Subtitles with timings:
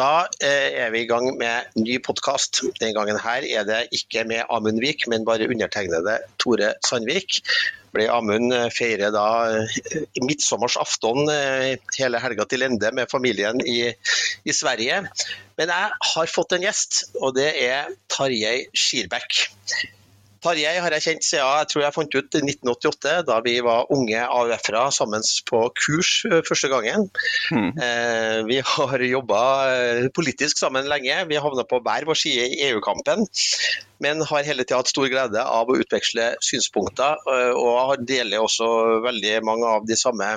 [0.00, 2.62] Da eh, er vi i gang med ny podkast.
[2.80, 7.42] Den gangen her er det ikke med Amund Vik, men bare undertegnede Tore Sandvik.
[7.92, 9.26] Ble Amund eh, feirer da
[10.24, 11.28] midtsommersaften
[11.98, 15.02] hele helga til ende med familien i, i, Sverige.
[15.60, 19.42] Men jeg har fått en gjest, og det er Tarjei Skirbekk.
[20.40, 23.90] Tarjei har jeg kjent siden jeg tror jeg fant ut i 1988, da vi var
[23.92, 27.08] unge AUF-ere sammen på kurs eh, første gangen.
[27.52, 27.70] Mm.
[27.76, 31.18] Eh, vi har jobba eh, politisk sammen lenge.
[31.28, 33.26] Vi har havna på hver vår side i EU-kampen.
[34.00, 37.20] Men har hele tida hatt stor glede av å utveksle synspunkter,
[37.52, 38.68] og deler også
[39.04, 40.30] veldig mange av de samme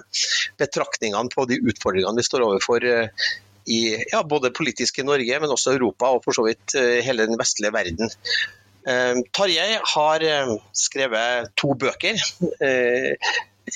[0.59, 3.79] betraktningene på de utfordringene vi står overfor i
[4.11, 7.71] ja, både politisk i Norge, men også Europa og for så vidt hele den vestlige
[7.71, 8.11] verden.
[8.89, 12.19] Ehm, Tarjei har ehm, skrevet to bøker.
[12.63, 13.13] Eh,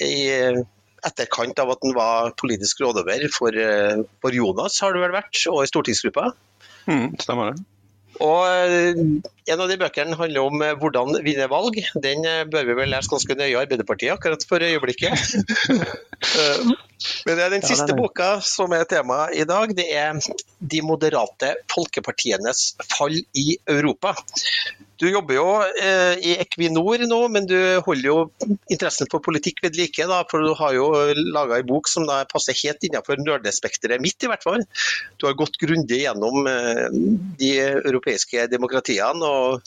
[0.03, 0.25] I
[1.07, 5.39] etterkant av at han var politisk rådgiver for, eh, for Jonas, har det vel vært,
[5.53, 6.31] og i stortingsgruppa.
[6.91, 7.63] Mm, stemmer det.
[8.23, 8.97] Og eh,
[9.47, 11.77] En av de bøkene handler om hvordan vinne valg.
[12.03, 15.15] Den bør vi vel lese ganske nøye i Arbeiderpartiet akkurat for øyeblikket.
[17.29, 20.19] Men den siste boka som er tema i dag, det er
[20.59, 24.17] 'De moderate folkepartienes fall i Europa'.
[24.97, 28.17] Du jobber jo eh, i Equinor nå, men du holder jo
[28.73, 30.07] interessen for politikk ved like.
[30.09, 30.87] Da, for du har jo
[31.35, 34.65] laga ei bok som da passer helt innenfor nerdespekteret mitt, i hvert fall.
[35.21, 36.87] Du har gått grundig gjennom eh,
[37.37, 39.21] de europeiske demokratiene.
[39.21, 39.61] og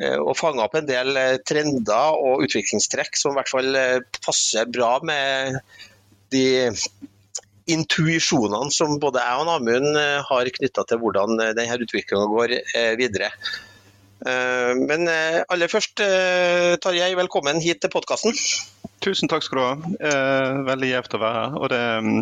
[0.00, 4.00] eh, og fanga opp en del eh, trender og utviklingstrekk som i hvert fall eh,
[4.24, 5.60] passer bra med
[6.32, 6.72] de
[7.70, 12.58] intuisjonene som både jeg og Amund har knytta til hvordan denne utviklinga går
[13.00, 13.30] videre.
[14.24, 18.32] Eh, men eh, aller først, eh, Tarjei, velkommen hit til podkasten.
[19.04, 19.92] Tusen takk skal du ha.
[20.08, 21.56] Eh, veldig gjevt å være her.
[21.60, 22.20] Og det er mm,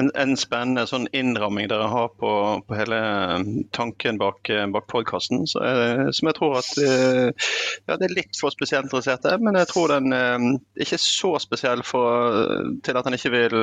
[0.00, 2.32] en, en spennende sånn innramming dere har på,
[2.64, 3.00] på hele
[3.44, 5.44] mm, tanken bak, bak podkasten.
[5.46, 10.14] Som jeg tror at ja, det er litt for spesielt interesserte, men jeg tror den
[10.16, 10.46] er
[10.80, 12.40] ikke så spesiell for,
[12.84, 13.58] til at den ikke vil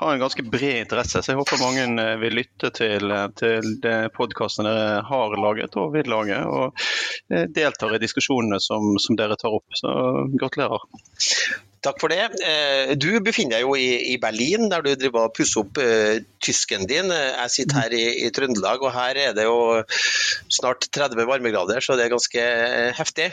[0.00, 1.20] ha en ganske bred interesse.
[1.22, 3.80] Så jeg håper mange vil lytte til, til
[4.16, 6.44] podkasten dere har laget og vil lage.
[6.44, 6.88] og
[7.30, 9.66] Eh, deltar i diskusjonene som, som dere tar opp.
[9.78, 9.90] Så
[10.34, 10.86] gratulerer.
[11.80, 12.20] Takk for det.
[12.44, 16.84] Eh, du befinner deg jo i Berlin, der du driver og pusser opp uh, tysken
[16.88, 17.08] din.
[17.08, 19.80] Jeg sitter her i, Trøndelag, og her er det jo
[20.52, 22.44] snart 30 varmegrader, så det er ganske
[22.98, 23.30] heftig.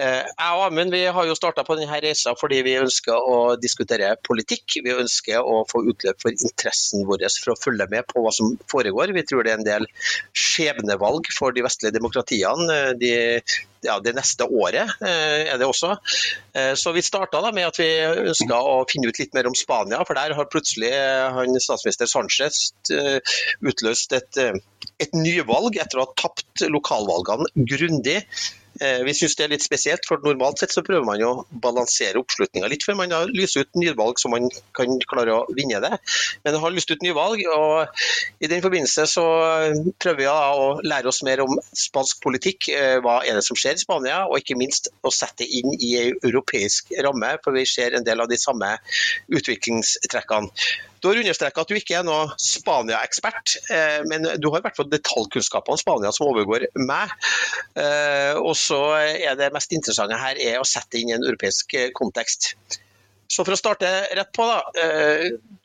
[0.00, 4.16] Jeg og Amund vi har jo starta på denne reisa fordi vi ønsker å diskutere
[4.26, 4.80] politikk.
[4.82, 8.56] Vi ønsker å få utløp for interessen vår for å følge med på hva som
[8.70, 9.14] foregår.
[9.14, 9.86] Vi tror det er en del
[10.34, 12.96] skjebnevalg for de vestlige demokratiene.
[12.98, 13.14] De
[13.86, 15.94] ja, det neste året eh, er det også.
[16.56, 20.02] Eh, så vi starta med at vi ønska å finne ut litt mer om Spania,
[20.06, 22.70] for der har plutselig eh, han statsminister Sanchez
[23.64, 24.38] utløst et,
[25.02, 28.20] et nyvalg etter å ha tapt lokalvalgene grundig.
[28.80, 31.32] Eh, vi syns det er litt spesielt, for normalt sett så prøver man å
[31.64, 35.80] balansere oppslutninga litt før man har lyser ut nyvalg så man kan klare å vinne
[35.82, 35.92] det.
[36.44, 39.26] Men jeg har lyst ut nyvalg, og i den forbindelse så
[40.02, 42.68] prøver vi å lære oss mer om spansk politikk.
[42.72, 45.94] Eh, hva er det som skjer i Spania, og ikke minst å sette inn i
[46.02, 48.76] en europeisk ramme, for vi ser en del av de samme
[49.32, 50.52] utviklingstrekkene.
[51.00, 54.78] Du har understreka at du ikke er noen Spania-ekspert, eh, men du har i hvert
[54.78, 57.12] fall detaljkunnskaper om Spania som overgår meg.
[58.36, 61.92] Og så er det mest interessante her er å sette inn i en europeisk eh,
[61.96, 62.54] kontekst.
[63.30, 64.60] Så for å starte rett på, da.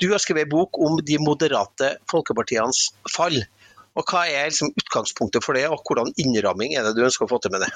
[0.01, 3.37] Du har skrevet en bok om de moderate folkepartienes fall.
[3.99, 7.31] Og Hva er liksom utgangspunktet for det, og hvordan innramming er det du ønsker å
[7.33, 7.71] få til med det?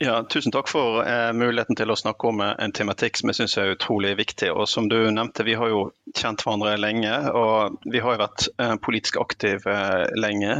[0.00, 3.38] Ja, tusen takk for eh, muligheten til å snakke om eh, en tematikk som jeg
[3.38, 4.50] syns er utrolig viktig.
[4.52, 5.82] og som du nevnte, Vi har jo
[6.16, 10.56] kjent hverandre lenge, og vi har jo vært eh, politisk aktive eh, lenge.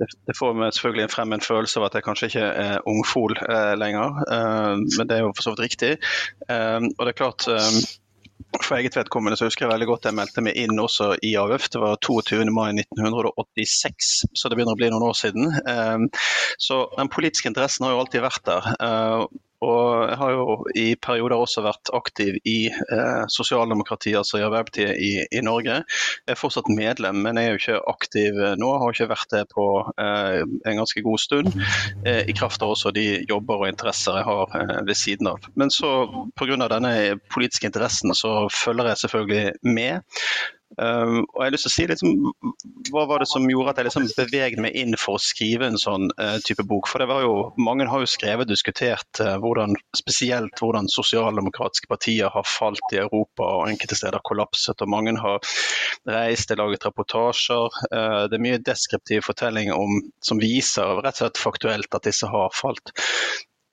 [0.00, 3.36] Eh, det, får meg selvfølgelig frem en følelse av at jeg kanskje ikke er ungfol
[3.42, 4.18] eh, lenger,
[4.96, 5.94] men det er jo for så vidt riktig.
[6.48, 7.48] og det er klart
[8.62, 11.68] for eget vedkommende så husker jeg veldig godt jeg meldte meg inn også i AUF.
[11.72, 12.44] Det var 22.
[12.54, 15.50] mai 1986, så det begynner å bli noen år siden.
[15.68, 16.06] Ehm,
[16.62, 18.70] så den politiske interessen har jo alltid vært der.
[19.62, 24.44] Eh, og jeg har jo i perioder også vært aktiv i eh, sosialdemokratiet, altså i
[24.46, 25.82] Arbeiderpartiet i, i, Norge.
[26.26, 28.72] Jeg er fortsatt medlem, men jeg er jo ikke aktiv nå.
[28.72, 29.66] Jeg har ikke vært det på
[30.02, 31.52] eh, en ganske god stund.
[32.04, 35.48] Eh, I kraft av også de jobber og interesser jeg har eh, ved siden av.
[35.54, 35.92] Men så
[36.36, 36.56] pga.
[36.70, 40.20] denne politiske interessen så følger jeg selvfølgelig med.
[40.76, 42.16] Um, og jeg har lyst til å si liksom,
[42.90, 45.78] Hva var det som gjorde at jeg liksom beveget meg inn for å skrive en
[45.80, 46.90] sånn uh, type bok?
[46.90, 51.88] For det var jo, Mange har jo skrevet og diskutert uh, hvordan, spesielt hvordan sosialdemokratiske
[51.88, 54.82] partier har falt i Europa og enkelte steder kollapset.
[54.82, 55.38] og Mange har
[56.10, 57.80] reist og laget reportasjer.
[57.92, 62.28] Uh, det er mye deskriptiv fortelling om, som viser rett og slett faktuelt at disse
[62.28, 62.90] har falt.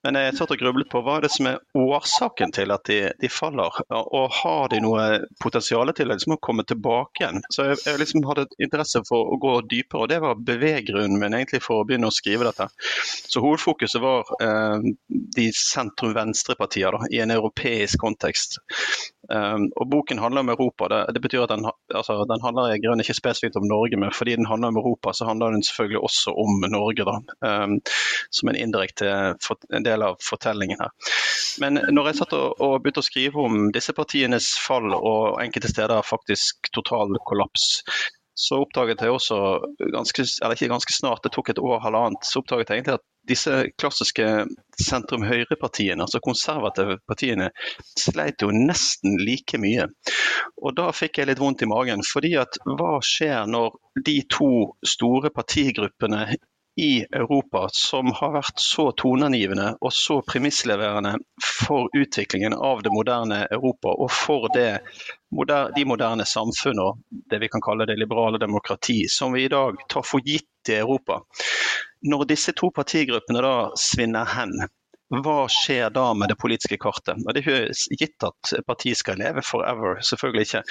[0.04, 2.98] Men jeg satt og grublet på hva er det som er årsaken til at de,
[3.20, 5.06] de faller, og har de noe
[5.42, 7.40] potensial til liksom å komme tilbake igjen.
[7.54, 11.38] Så jeg, jeg liksom hadde interesse for å gå dypere, og det var beveggrunnen min
[11.38, 12.68] egentlig for å begynne å skrive dette.
[13.24, 14.90] Så hovedfokuset var eh,
[15.38, 18.60] de sentrum-venstre-partier i en europeisk kontekst.
[19.32, 20.88] Um, og Boken handler om Europa.
[20.92, 21.64] Det, det betyr at den,
[21.94, 25.14] altså, den handler i grunnen ikke spesifikt om Norge, men fordi den handler om Europa,
[25.16, 27.06] så handler den selvfølgelig også om Norge.
[27.08, 27.16] Da,
[27.48, 27.78] um,
[28.30, 29.08] som en indirekte
[29.44, 30.92] for, en del av fortellingen her.
[31.62, 35.70] Men når jeg satt og, og, begynte å skrive om disse partienes fall og enkelte
[35.70, 37.84] steder faktisk total kollaps,
[38.34, 39.36] så oppdaget jeg også
[39.94, 43.04] ganske, eller ikke ganske snart, det tok et år halvannet, så oppdaget jeg egentlig at
[43.30, 44.24] disse klassiske
[44.82, 47.48] sentrum-høyre-partiene, altså konservative partiene,
[47.98, 49.86] sleit jo nesten like mye.
[50.60, 52.02] Og da fikk jeg litt vondt i magen.
[52.04, 54.50] fordi at hva skjer når de to
[54.84, 56.26] store partigruppene
[56.76, 63.44] i Europa som har vært så toneangivende og så premissleverende for utviklingen av det moderne
[63.50, 64.80] Europa og for det,
[65.76, 69.78] de moderne samfunn og det vi kan kalle det liberale demokrati, som vi i dag
[69.88, 71.20] tar for gitt i Europa.
[72.10, 74.58] Når disse to partigruppene da svinner hen,
[75.22, 77.20] hva skjer da med det politiske kartet?
[77.22, 80.62] Det er ikke gitt at partiet skal leve forever, selvfølgelig ikke.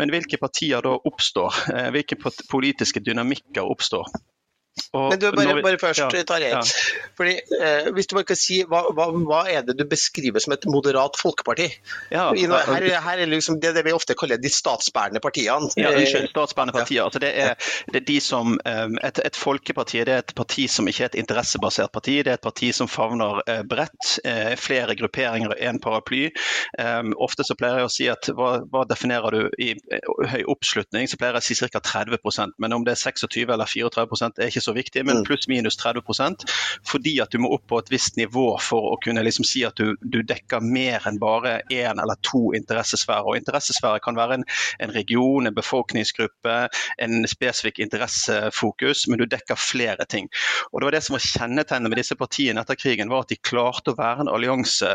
[0.00, 1.60] Men hvilke partier da oppstår?
[1.74, 2.18] Eh, hvilke
[2.50, 4.08] politiske dynamikker oppstår?
[4.94, 6.50] Og Men du, bare, bare først, ja, Tarjei.
[6.50, 6.60] Ja.
[7.18, 10.54] Fordi, eh, hvis du bare kan si, hva, hva, hva, er det du beskriver som
[10.54, 11.68] et moderat folkeparti?
[12.14, 15.70] Ja, her, her, er liksom det, det vi ofte kaller de statsbærende partiene.
[15.78, 17.04] Ja, unnskyld, statsbærende partier.
[17.06, 17.54] Altså, det, er,
[17.92, 21.12] det er de som, eh, et, et, folkeparti det er et parti som ikke er
[21.12, 22.20] et interessebasert parti.
[22.26, 24.16] Det er et parti som favner eh, bredt.
[24.26, 26.28] Eh, flere grupperinger og én paraply.
[26.78, 29.72] Um, ofte så pleier jeg å si at hva, hva definerer du i
[30.34, 31.06] høy oppslutning?
[31.10, 31.82] Så pleier jeg å si ca.
[31.84, 35.26] 30 men om det er 26 eller 34 er ikke så viktig, men mm.
[35.28, 36.46] pluss-minus 30%
[36.88, 39.78] fordi at du må opp på et visst nivå for å kunne liksom si at
[39.80, 43.28] du, du dekker mer enn bare én eller to interessesfærer.
[43.28, 44.46] Og Interessesfærer kan være en,
[44.82, 46.56] en, region, en befolkningsgruppe,
[47.04, 50.28] en spesifikk interessefokus, men du dekker flere ting.
[50.72, 53.40] Og det var det som var Kjennetegnet med disse partiene etter krigen, var at de
[53.42, 54.94] klarte å være en allianse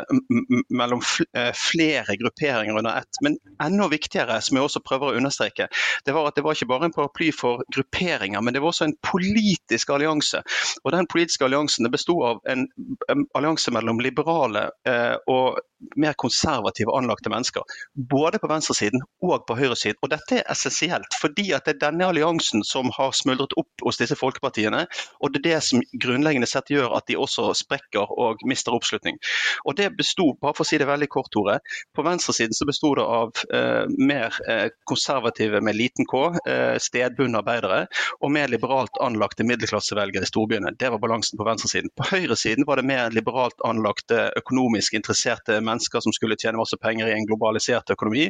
[0.70, 1.02] mellom
[1.36, 3.22] eh, flere grupperinger under ett.
[3.26, 5.70] Men enda viktigere, som jeg også prøver å understreke,
[6.06, 8.90] det var at det var ikke bare en paraply for grupperinger, men det var også
[8.90, 10.42] en politisk politisk allianse.
[10.84, 12.68] Og Den politiske alliansen besto av en,
[13.10, 15.60] en, allianse mellom liberale eh, og
[15.96, 17.64] mer konservative anlagte mennesker.
[17.94, 20.00] Både på venstresiden og på høyresiden.
[20.04, 24.00] Og dette er essensielt, fordi at det er denne alliansen som har smuldret opp hos
[24.02, 24.86] disse folkepartiene.
[25.24, 29.20] Og det er det som grunnleggende sett gjør at de også sprekker og mister oppslutning.
[29.66, 31.60] Og det besto, bare for å si det veldig kort, Tore,
[31.96, 37.44] på venstresiden så besto det av eh, mer eh, konservative med liten K, eh, stedbundne
[37.44, 37.84] arbeidere,
[38.20, 40.74] og mer liberalt anlagte middelklassevelgere i storbyene.
[40.80, 41.92] Det var balansen på venstresiden.
[41.98, 47.10] På høyresiden var det mer liberalt anlagte, økonomisk interesserte mennesker som skulle tjene masse penger
[47.10, 48.28] i en globalisert økonomi,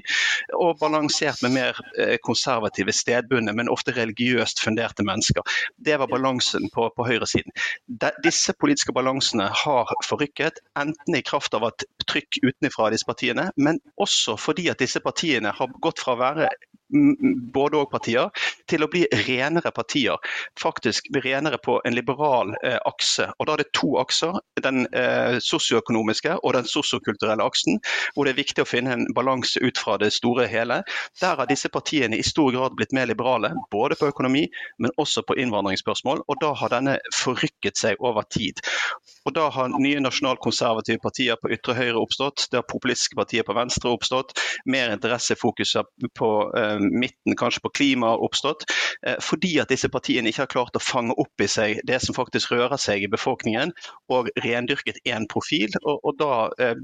[0.58, 5.46] og balansert med mer eh, konservative, stedbundne, men ofte religiøst funderte mennesker.
[5.78, 7.56] Det var balansen på, på høyresiden.
[7.88, 13.50] De, disse politiske balansene har forrykket, enten i kraft av et trykk utenfra disse partiene,
[13.58, 16.50] men også fordi at disse partiene har gått fra å være
[17.54, 18.30] både og-partier,
[18.70, 20.18] til å bli renere partier.
[20.60, 23.30] Faktisk renere på en liberal eh, akse.
[23.38, 27.80] Og Da er det to akser, den eh, sosioøkonomiske og den sosiokulturelle aksen,
[28.16, 30.82] hvor det er viktig å finne en balanse ut fra det store hele.
[31.22, 34.48] Der har disse partiene i stor grad blitt mer liberale, både på økonomi,
[34.80, 36.26] men også på innvandringsspørsmål.
[36.28, 38.62] Og da har denne forrykket seg over tid.
[39.28, 43.54] Og Da har nye nasjonalkonservative partier på ytre høyre oppstått, det har populistiske partier på
[43.54, 44.34] venstre oppstått,
[44.66, 45.76] mer interessefokus
[46.18, 48.66] på eh, midten, kanskje på klima, oppstått.
[49.06, 52.18] Eh, fordi at disse partiene ikke har klart å fange opp i seg det som
[52.18, 53.74] faktisk rører seg i befolkningen,
[54.14, 55.74] og rendyrket én profil.
[55.84, 56.76] Og, og da eh,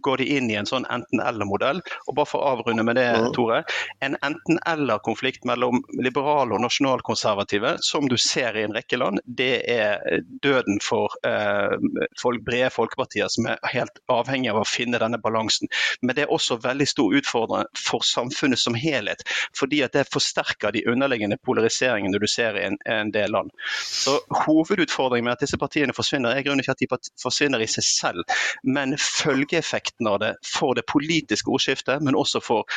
[0.00, 1.82] går de inn i en sånn enten-eller-modell.
[2.08, 3.62] Og bare for å avrunde med det, Tore.
[4.04, 10.22] En enten-eller-konflikt mellom liberale og nasjonalkonservative, som du ser i en rekke land, det er
[10.44, 11.76] døden for eh,
[12.20, 15.70] folk, brede folkepartier som er helt avhengig av å finne denne balansen.
[16.02, 19.24] Men det er også veldig stor utfordring for samfunnet som helhet
[19.56, 23.50] fordi at det forsterker de underliggende polariseringene du ser i en, en, del land.
[23.86, 27.86] Så Hovedutfordringen med at disse partiene forsvinner, er grunnen ikke at de forsvinner i seg
[27.86, 32.68] selv, men følgeeffekten av det for det politiske ordskiftet, men også for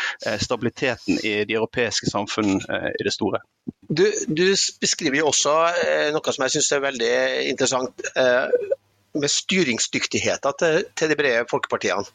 [0.42, 3.44] stabiliteten i de europeiske samfunn i det store.
[3.90, 4.46] Du, du
[4.82, 5.54] beskriver jo også
[6.16, 7.14] noe som jeg syns er veldig
[7.52, 8.06] interessant,
[9.14, 12.08] med styringsdyktigheten til, til de brede folkepartiene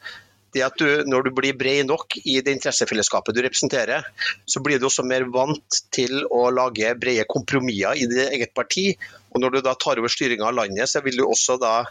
[0.55, 4.07] det at du, når du blir bred nok i det interessefellesskapet du representerer,
[4.49, 8.91] så blir du også mer vant til å lage brede kompromisser i ditt eget parti.
[9.35, 11.83] Og når du da tar over styringa av landet, så vil du også da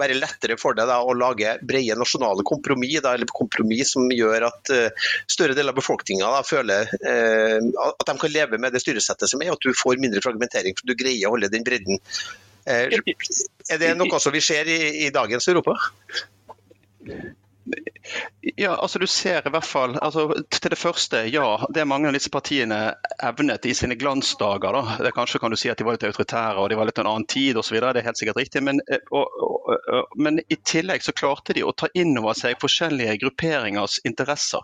[0.00, 4.48] være lettere for deg da, å lage brede nasjonale kompromiss, da, eller kompromiss som gjør
[4.48, 9.30] at uh, større deler av befolkninga føler uh, at de kan leve med det styresettet
[9.30, 12.02] som er, og at du får mindre fragmentering, for du greier å holde den bredden.
[12.66, 12.90] Uh,
[13.70, 15.78] er det noe som vi ser i, i dagens Europa?
[18.56, 21.46] Ja, altså du ser i hvert fall altså, Til det første, ja.
[21.72, 22.78] Det mange av disse partiene
[23.24, 24.76] evnet i sine glansdager.
[24.76, 27.00] da, det Kanskje kan du si at de var litt autoritære og de var litt
[27.00, 27.78] en annen tid osv.
[27.80, 28.62] Det er helt sikkert riktig.
[28.66, 32.60] Men, og, og, og, men, i tillegg så klarte de å ta inn over seg
[32.60, 34.60] forskjellige grupperingers interesser.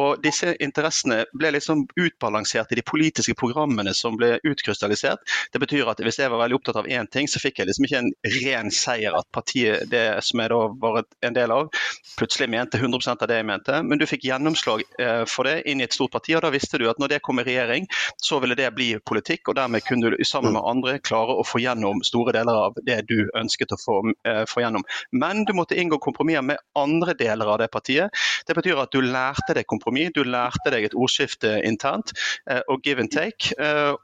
[0.00, 5.20] Og disse interessene ble liksom utbalansert i de politiske programmene som ble utkrystallisert.
[5.52, 7.88] Det betyr at hvis jeg var veldig opptatt av én ting, så fikk jeg liksom
[7.88, 11.68] ikke en ren seier at partiet det som jeg da var en del av,
[12.16, 15.80] plutselig mente 100 av det jeg mente, men du fikk gjennomslag eh, for det inn
[15.82, 16.36] i et stort parti.
[16.36, 17.88] og Da visste du at når det kom i regjering,
[18.22, 19.48] så ville det bli politikk.
[19.48, 23.00] og Dermed kunne du sammen med andre klare å få gjennom store deler av det
[23.10, 24.86] du ønsket å få, eh, få gjennom.
[25.12, 28.10] Men du måtte inngå kompromisser med andre deler av det partiet.
[28.46, 32.12] Det betyr at du lærte deg kompromiss, du lærte deg et ordskifte internt
[32.48, 33.52] eh, og give and take.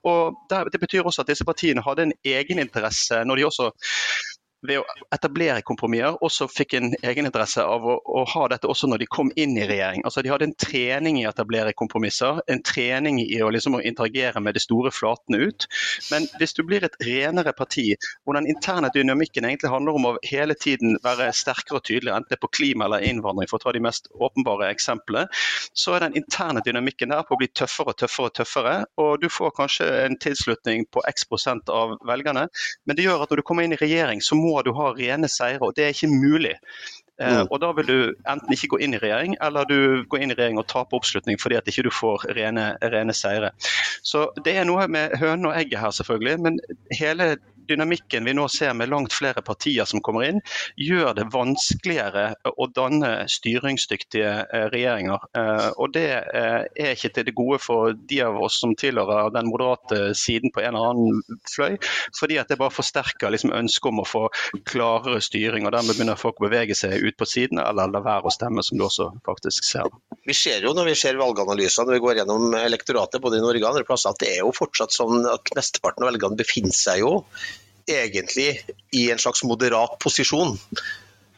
[0.05, 3.71] og Det betyr også at disse partiene hadde en egeninteresse når de også
[4.69, 9.05] ved å etablere kompromisser også fikk en egeninteresse av å, å, ha dette også når
[9.05, 10.05] de kom inn i regjering.
[10.07, 13.83] Altså De hadde en trening i å etablere kompromisser, en trening i å, liksom, å
[13.85, 15.69] interagere med de store flatene ut.
[16.11, 17.91] Men hvis du blir et renere parti,
[18.25, 22.33] hvor den interne dynamikken egentlig handler om å hele tiden være sterkere og tydeligere, enten
[22.33, 25.29] det er på klima eller innvandring, for å ta de mest åpenbare eksemplene,
[25.77, 28.75] så er den interne dynamikken der på å bli tøffere og tøffere og tøffere.
[29.01, 32.49] Og du får kanskje en tilslutning på x prosent av velgerne,
[32.85, 35.29] men det gjør at når du kommer inn i regjering, så må du ha rene
[35.29, 36.55] seire, og det er ikke mulig.
[37.21, 37.47] Mm.
[37.51, 40.35] og Da vil du enten ikke gå inn i regjering, eller du går inn i
[40.35, 43.53] regjering og taper oppslutning fordi at ikke du får rene, rene seire.
[44.03, 46.41] Så Det er noe med hønen og egget her, selvfølgelig.
[46.43, 46.59] Men
[46.99, 47.37] hele
[47.69, 50.41] dynamikken vi nå ser med langt flere partier som kommer inn,
[50.81, 55.27] gjør det vanskeligere å danne styringsdyktige eh, regjeringer.
[55.37, 59.33] Eh, og Det eh, er ikke til det gode for de av oss som tilhører
[59.35, 61.79] den moderate siden på en eller annen fløy,
[62.19, 64.25] fordi at det bare forsterker liksom ønsket om å få
[64.69, 65.69] klarere styring.
[65.69, 68.65] og Dermed begynner folk å bevege seg ut på siden eller la være å stemme,
[68.65, 69.91] som du også faktisk ser.
[70.25, 73.63] Vi ser jo når vi ser valganalyser når vi går gjennom elektoratet både i Norge
[73.63, 77.03] og andre plasser, at det er jo fortsatt sånn at mesteparten av velgerne befinner seg
[77.05, 77.13] jo
[77.91, 78.61] egentlig
[78.93, 80.57] i en slags moderat posisjon.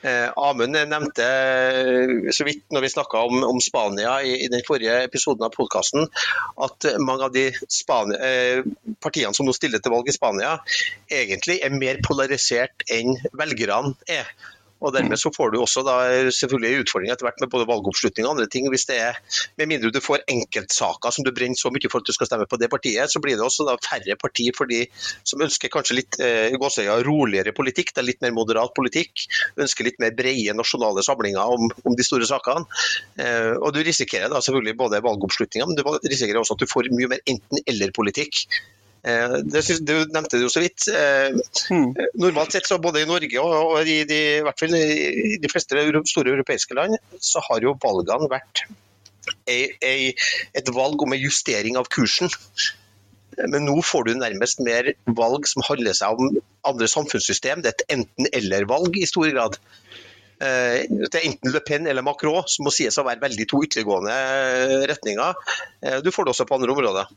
[0.07, 4.62] Eh, Amund nevnte eh, så vidt når vi snakka om, om, Spania i, i, den
[4.67, 6.05] forrige episoden av podkasten,
[6.62, 8.61] at mange av de Spania, eh,
[9.03, 10.59] partiene som nå stiller til valg i Spania,
[11.11, 14.31] egentlig er mer polarisert enn velgerne er.
[14.87, 15.97] Og Dermed så får du også da
[16.35, 18.69] selvfølgelig utfordringer etter hvert med både valgoppslutning og andre ting.
[18.71, 19.19] hvis det er,
[19.59, 22.47] Med mindre du får enkeltsaker som du brenner så mye for at du skal stemme
[22.47, 24.85] på det partiet, så blir det også da færre partier for de
[25.26, 26.55] som ønsker kanskje litt eh,
[27.07, 29.26] roligere politikk, det er litt mer moderat politikk.
[29.59, 32.66] Ønsker litt mer brede nasjonale samlinger om, om de store sakene.
[33.19, 36.90] Eh, og Du risikerer da selvfølgelig både valgoppslutninga, men du risikerer også at du får
[36.95, 38.47] mye mer enten-eller-politikk.
[39.07, 40.88] Eh, det, du nevnte det jo så vidt.
[41.71, 41.93] Mm.
[42.19, 45.87] Normalt sett, så både i Norge og, i, de, i hvert fall i de fleste
[46.11, 48.67] store europeiske land, så har jo valgene vært
[49.50, 50.11] ei, ei,
[50.59, 52.33] et valg om en justering av kursen.
[53.37, 57.62] Men nå får du nærmest mer valg som handler seg om andre samfunnssystem.
[57.62, 59.59] Det er et enten-eller-valg i stor grad.
[60.41, 63.61] Eh, det er enten Le Pen eller Macron, som må sies å være veldig to
[63.67, 64.17] ytterliggående
[64.91, 65.53] retninger.
[66.03, 67.12] Du får det også på andre områder.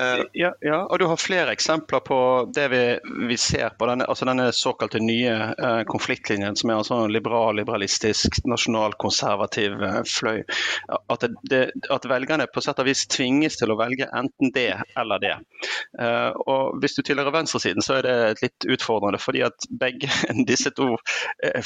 [0.00, 2.18] Uh, ja, ja, og du har flere eksempler på
[2.54, 2.82] det vi,
[3.26, 7.58] vi ser på denne, altså denne såkalte nye uh, konfliktlinjen, som er en sånn liberal,
[7.58, 10.44] liberalistisk, nasjonalkonservativ uh, fløy.
[11.10, 15.20] At, det, at, velgerne på sett og vis tvinges til å velge enten det eller
[15.20, 15.34] det.
[16.46, 20.08] og Hvis du tilhører venstresiden, så er det litt utfordrende, fordi at begge
[20.50, 20.94] disse to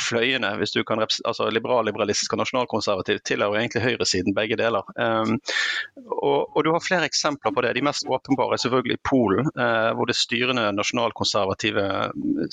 [0.00, 4.88] fløyene, hvis du kan altså liberal, liberalistisk og nasjonalkonservativ, tilhører egentlig høyresiden, begge deler.
[4.96, 5.38] Um,
[6.22, 7.76] og, og, du har flere eksempler på det.
[7.76, 9.48] De mest åpne åpenbare er selvfølgelig Polen,
[9.96, 11.84] hvor det styrende nasjonalkonservative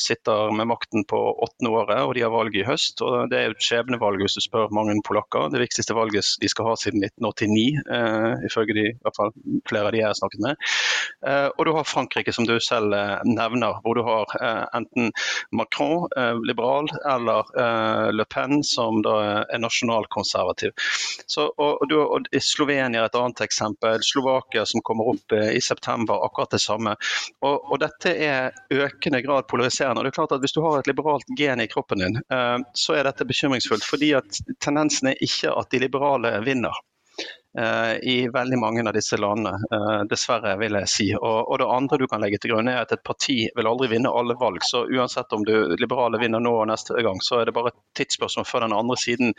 [0.01, 3.01] sitter med makten på åttende året, og de har valg i høst.
[3.01, 5.49] og Det er et skjebnevalg hvis du spør mange polakker.
[5.53, 7.83] Det viktigste valget de skal ha siden 1989,
[8.49, 9.33] ifølge de, i hvert fall
[9.69, 10.67] flere av de jeg har snakket med.
[11.57, 12.95] Og du har Frankrike, som du selv
[13.27, 14.33] nevner, hvor du har
[14.75, 15.11] enten
[15.53, 16.07] Macron,
[16.47, 20.73] liberal, eller Le Pen, som da er nasjonalkonservativ.
[21.29, 23.99] Så, og, og, og Slovenia er et annet eksempel.
[24.05, 26.95] Slovakia som kommer opp eh, i september, akkurat det samme.
[27.43, 30.01] Og, og, Dette er økende grad polariserende.
[30.01, 32.57] og det er klart at Hvis du har et liberalt gen i kroppen din, eh,
[32.73, 33.85] så er dette bekymringsfullt.
[33.85, 36.75] fordi at Tendensen er ikke at de liberale vinner.
[37.59, 41.07] Eh, i veldig mange av disse landene, eh, dessverre, vil jeg si.
[41.17, 43.89] Og, og, Det andre du kan legge til grunn er at et parti vil aldri
[43.91, 44.63] vinne alle valg.
[44.63, 47.79] så Uansett om du liberale vinner nå og neste gang, så er det bare et
[47.99, 49.33] tidsspørsmål før den andre siden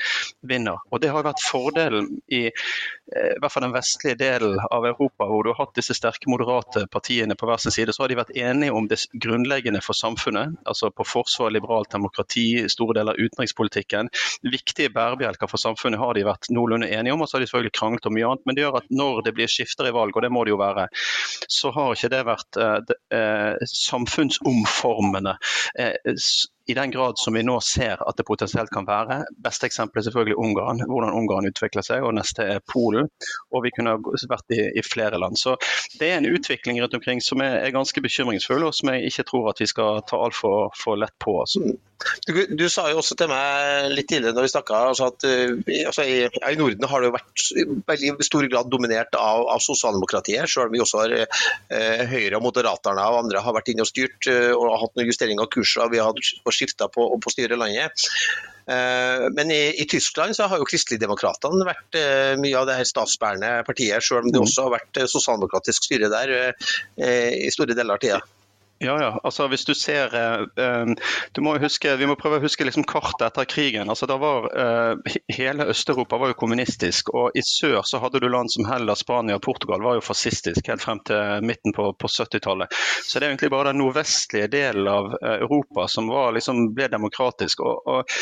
[0.45, 0.83] vinner.
[0.93, 5.25] Og Det har vært fordelen i, eh, i hvert fall den vestlige delen av Europa,
[5.25, 7.95] hvor du har hatt disse sterke moderate partiene på hver sin side.
[7.97, 12.69] Så har de vært enige om det grunnleggende for samfunnet, altså på forsvar, liberalt demokrati,
[12.69, 14.13] store deler av utenrikspolitikken.
[14.45, 17.23] Viktige bærebjelker for samfunnet har de vært noenlunde enige om.
[17.23, 19.35] og så har de selvfølgelig kranglet og mye annet, men det gjør at når det
[19.39, 20.89] blir skifter i valg, og det må det jo være,
[21.51, 25.37] så har ikke det vært eh, eh, samfunnsomformende.
[25.79, 25.97] Eh,
[26.67, 29.23] i den grad som vi nå ser at det potensielt kan være.
[29.45, 32.05] Beste eksempel er selvfølgelig Ungarn, hvordan Ungarn utvikler seg.
[32.07, 33.11] og Neste er Polen.
[33.51, 33.97] Og vi kunne
[34.31, 35.39] vært i, i, flere land.
[35.41, 35.57] Så
[35.99, 39.29] Det er en utvikling rundt omkring som er, er ganske bekymringsfull, og som jeg ikke
[39.33, 41.41] tror at vi skal ta altfor for lett på.
[41.43, 41.73] Altså.
[42.27, 45.51] Du, du, sa jo også til meg litt tidligere når vi snakka altså at uh,
[45.91, 47.43] altså i, i, Norden har det jo vært
[47.91, 52.47] veldig stor grad dominert av, av sosialdemokratiet, selv om vi også har uh, Høyre og
[52.47, 55.93] Moderaterne og andre har vært inne og styrt uh, og hatt noen justering av kurser.
[55.93, 56.17] Vi har
[56.61, 58.09] skifta på, på styre landet.
[58.71, 62.89] Eh, men i, i, Tyskland så har jo Kristeligdemokratene vært eh, mye av det her
[62.89, 64.47] statsbærende partiet, selv om det mm.
[64.47, 66.37] også har vært uh, sosialdemokratisk styre der
[67.01, 68.21] i store deler av tida.
[68.83, 69.21] Ja, ja.
[69.25, 73.27] Altså, hvis du ser eh, du må huske, Vi må prøve å huske liksom kartet
[73.27, 73.91] etter krigen.
[73.93, 77.13] Altså, var, eh, hele Øst-Europa var jo kommunistisk.
[77.13, 80.71] og I sør så hadde du land som Hellas, Spania og Portugal var jo fascistisk
[80.73, 82.73] helt frem til midten på, på 70-tallet.
[83.05, 86.89] Så det er egentlig bare den nordvestlige delen av uh, Europa som var, liksom, ble
[86.89, 87.61] demokratisk.
[87.61, 88.17] Og, og,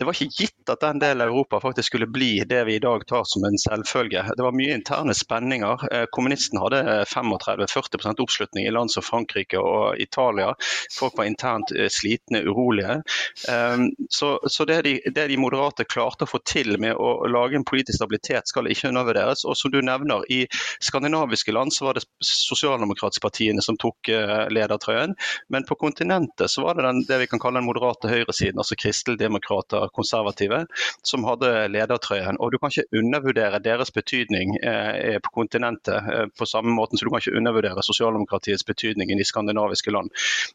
[0.00, 2.80] Det var ikke gitt at den delen av Europa faktisk skulle bli det vi i
[2.80, 4.24] dag tar som en selvfølge.
[4.36, 5.84] Det var mye interne spenninger.
[6.16, 9.60] Kommunisten hadde 35-40% oppslutning i land som Frankrike.
[9.60, 10.54] og Italia.
[10.98, 13.00] Folk var internt eh, slitne, urolige.
[13.48, 17.56] Ehm, så, så det, de, det, de, moderate klarte å få til med å lage
[17.58, 19.44] en politisk stabilitet, skal ikke undervurderes.
[19.44, 20.44] Og som du nevner, i
[20.82, 25.16] skandinaviske land så var det sosialdemokratiske partiene som tok eh, ledertrøyen.
[25.48, 28.78] Men på kontinentet så var det den, det vi kan kalle den moderate høyresiden, altså
[28.80, 30.64] kristeligdemokrater, konservative,
[31.06, 32.38] som hadde ledertrøyen.
[32.40, 37.08] Og du kan ikke undervurdere deres betydning eh, på kontinentet eh, på samme måte som
[37.08, 40.10] du kan ikke undervurdere sosialdemokratiets betydning i de skandinaviske europeiske land.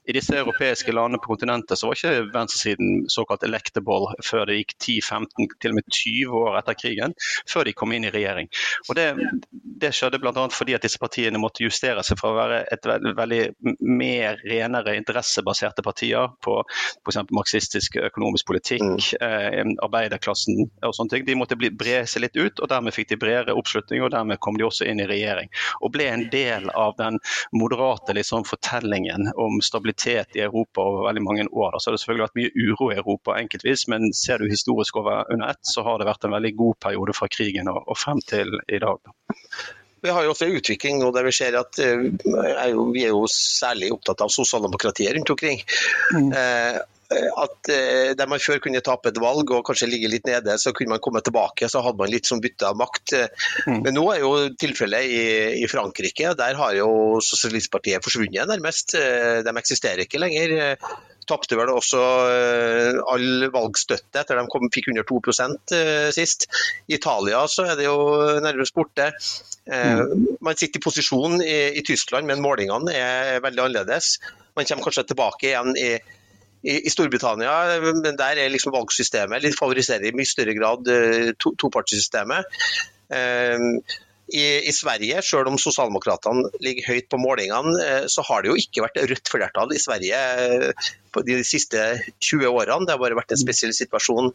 [0.07, 4.75] I disse europeiske landene på kontinentet så var ikke venstresiden såkalt electable før det gikk
[4.77, 7.13] 10-15, til og med 20 år etter krigen,
[7.49, 8.49] før de kom inn i regjering.
[8.89, 9.07] Og Det,
[9.51, 10.47] det skjedde bl.a.
[10.51, 13.41] fordi at disse partiene måtte justere seg fra å være et veldig, veldig
[13.81, 16.61] mer renere interessebaserte partier på
[17.03, 17.19] f.eks.
[17.31, 19.25] marxistisk økonomisk politikk, mm.
[19.25, 21.25] eh, arbeiderklassen og sånne ting.
[21.27, 24.39] De måtte bli, bre seg litt ut, og dermed fikk de bredere oppslutning, og dermed
[24.43, 25.51] kom de også inn i regjering.
[25.81, 27.19] Og ble en del av den
[27.55, 31.79] moderate liksom, fortellingen ideen om stabilitet i Europa over veldig mange år.
[31.79, 35.31] Så har det selvfølgelig vært mye uro i Europa enkeltvis, men ser du historisk over
[35.31, 38.21] under ett, så har det vært en veldig god periode fra krigen og, og frem
[38.27, 38.99] til i dag.
[39.05, 39.39] Da.
[40.05, 43.23] Vi har jo også en utvikling nå der vi ser at jo, vi er jo
[43.31, 45.63] særlig opptatt av sosialdemokratiet rundt omkring.
[46.13, 46.29] Mm.
[46.29, 46.77] Uh,
[47.13, 50.73] at uh, der man før kunne tape et valg og kanskje ligge litt nede, så
[50.75, 51.69] kunne man komme tilbake.
[51.69, 53.15] Så hadde man litt sånn bytte av makt.
[53.67, 53.81] Mm.
[53.85, 55.25] Men nå er jo tilfellet i,
[55.61, 56.33] i, Frankrike.
[56.37, 58.95] Der har jo Sosialistpartiet forsvunnet nærmest.
[58.95, 60.73] De eksisterer ikke lenger
[61.25, 61.99] tapte vel også
[63.09, 66.45] all valgstøtte etter de kom, fikk under 2 uh, sist.
[66.85, 67.97] I Italia så er det jo
[68.45, 69.11] nærmest borte.
[69.65, 70.37] Mm.
[70.45, 74.19] man sitter i posisjon i, i, Tyskland, men målingene er veldig annerledes.
[74.53, 75.87] Man kommer kanskje tilbake igjen i,
[76.65, 80.89] i, i Storbritannia, men der er liksom valgsystemet litt favoriserer i mye større grad
[81.41, 82.57] to, topartssystemet.
[83.13, 83.85] Uh,
[84.33, 88.57] i, i, Sverige, selv om sosialdemokratene ligger høyt på målingene, eh, så har det jo
[88.57, 90.87] ikke vært rødt flertall i Sverige eh,
[91.27, 91.83] de siste
[92.25, 92.87] 20 årene.
[92.87, 94.31] Det har bare vært en spesiell situasjon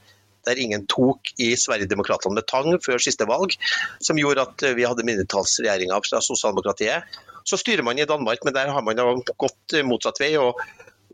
[0.47, 3.57] der ingen tok i Sverigedemokraterna med tang før siste valg,
[4.01, 7.19] som gjorde at vi hadde mindretallsregjeringer fra sosialdemokratiet.
[7.45, 10.37] Så styrer man i Danmark, men der har man gått motsatt vei.
[10.41, 10.63] og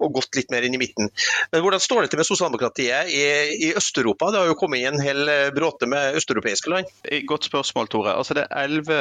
[0.01, 1.11] og gått litt mer inn i midten.
[1.53, 3.25] Men hvordan står det til med sosialdemokratiet i,
[3.69, 4.31] i Øst-Europa?
[4.33, 6.91] Det har jo kommet inn en hel bråte med østeuropeiske land.
[7.29, 8.15] Godt spørsmål, Tore.
[8.17, 9.01] Altså, det er elleve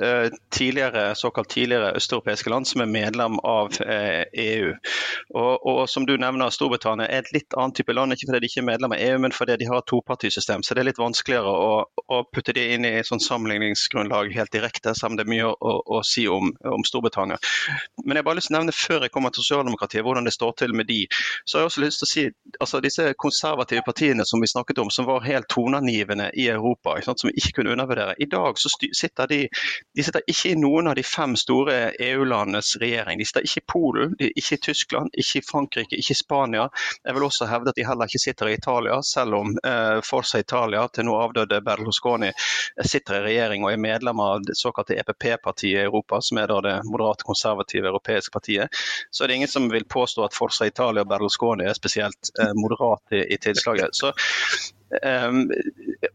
[0.00, 4.72] uh, tidligere, såkalt tidligere østeuropeiske land som er medlem av EU.
[5.34, 8.50] Og, og, som du nevner, Storbritannia er et litt annet type land, ikke fordi de
[8.50, 10.64] ikke er medlem av EU, men fordi de har et topartisystem.
[10.64, 11.72] Så det er litt vanskeligere å,
[12.08, 15.74] å putte det inn i sånn sammenligningsgrunnlag helt direkte, selv om det er mye å,
[15.98, 17.38] å si om, om, Storbritannia.
[18.04, 20.34] Men jeg har bare lyst til å nevne før jeg kommer til sosialdemokratiet, hvordan det
[20.36, 21.00] står til med de.
[21.44, 22.24] Så har jeg også lyst til å si
[22.60, 27.20] altså disse konservative partiene som vi snakket om, som var helt toneangivende i Europa, sant,
[27.20, 28.16] som vi ikke kunne undervurdere.
[28.18, 29.40] I dag så sitter de,
[29.96, 33.20] de sitter ikke i noen av de fem store EU-landenes regjering.
[33.20, 36.68] De sitter ikke i Polen, ikke i Tyskland, ikke i Frankrike, ikke i Spania.
[37.04, 40.42] Jeg vil også hevde at de heller ikke sitter i Italia, selv om eh, Forza
[40.42, 42.30] Italia, til nå avdøde Berlusconi,
[42.84, 46.60] sitter i regjering og er medlem av det såkalte EPP-partiet i Europa, som er da
[46.64, 51.04] det moderate konservative europeiske partiet, så er det ingen som vil påstå at Forza Italia
[51.04, 53.96] og Berlusconi er spesielt eh, moderate i, tilslaget.
[53.96, 54.12] Så
[54.88, 55.50] Um,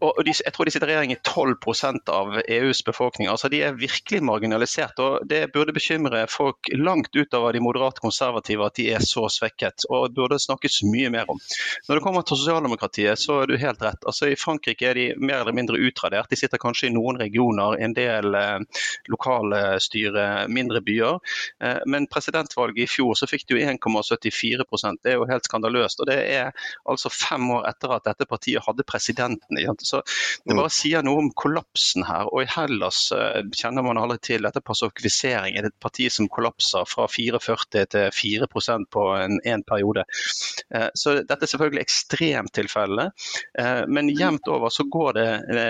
[0.01, 3.29] og de, jeg tror de sitter i regjering i 12% av EUs befolkning.
[3.29, 4.99] altså De er virkelig marginalisert.
[4.99, 9.85] og Det burde bekymre folk langt utover de moderate konservative at de er så svekket.
[9.89, 11.39] og det burde snakkes mye mer om.
[11.87, 14.01] Når det kommer til sosialdemokratiet, så er du helt rett.
[14.05, 16.29] altså I Frankrike er de mer eller mindre utradert.
[16.29, 18.59] De sitter kanskje i noen regioner, en del eh,
[19.07, 21.19] lokale styre, mindre byer.
[21.61, 25.99] Eh, men presidentvalget i fjor så fikk de jo 1,74 Det er jo helt skandaløst.
[25.99, 26.51] og Det er
[26.89, 29.59] altså fem år etter at dette partiet hadde presidenten.
[29.79, 30.01] Så
[30.45, 30.59] Det mm.
[30.59, 32.29] bare sier noe om kollapsen her.
[32.31, 35.57] og I Hellas uh, kjenner man alle til dette passifisering.
[35.57, 40.05] Er det et parti som kollapser fra 44 til 4% på en, en periode.
[40.73, 43.09] Uh, så Dette er selvfølgelig ekstremtilfellene,
[43.59, 45.29] uh, men jevnt over så går det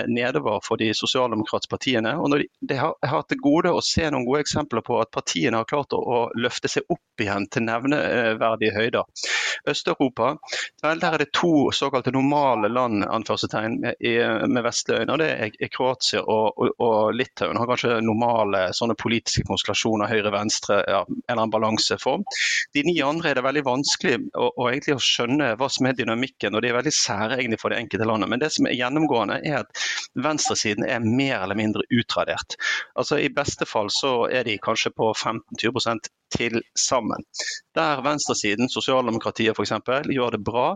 [0.10, 2.15] nedover for de sosialdemokratiske partiene.
[2.17, 5.12] og de, de, har, har hatt det gode å se noen gode eksempler på at
[5.13, 9.29] partiene har klart å, å løfte seg opp igjen til nevneverdige høyder.
[9.69, 10.36] Øst-Europa,
[10.84, 15.13] der er det to såkalte normale land land anførselstegn, med, vestlige øyne.
[15.13, 17.57] og Det er Kroatia og, og, og, Litauen.
[17.57, 22.25] Har kanskje normale sånne politiske konstellasjoner, høyre-venstre, ja, en eller annen balanseform.
[22.75, 25.97] De ni andre er det veldig vanskelig å, å, egentlig å skjønne hva som er
[25.97, 28.31] dynamikken, og de er veldig særegne for det enkelte landet.
[28.31, 29.85] Men det som er gjennomgående, er at
[30.23, 32.57] venstresiden er mer eller mindre utradert.
[32.99, 37.25] Altså I beste fall så er de kanskje på 15-20 til sammen.
[37.75, 39.73] Der venstresiden, sosialdemokratiet f.eks.,
[40.13, 40.73] gjør det bra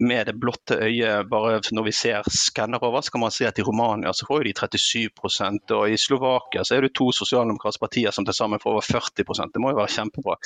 [0.00, 1.28] med det blotte øyet.
[1.30, 4.42] bare Når vi ser skanner over, så kan man se at i Romania så får
[4.44, 8.70] de 37% og i Slovakia så er det to sosialdemokratiske partier som til sammen får
[8.70, 10.36] over 40% Det må jo være kjempebra.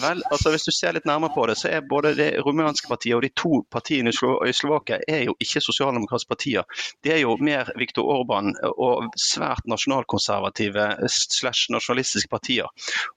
[0.00, 3.16] Vel, altså Hvis du ser litt nærmere på det, så er både det rumenske partiet
[3.16, 6.64] og de to partiene i Slovakia er jo ikke sosialdemokratiske partier.
[7.04, 12.68] De er jo mer Viktor Orban og svært nasjonalkonservative slash nasjonalistiske partier.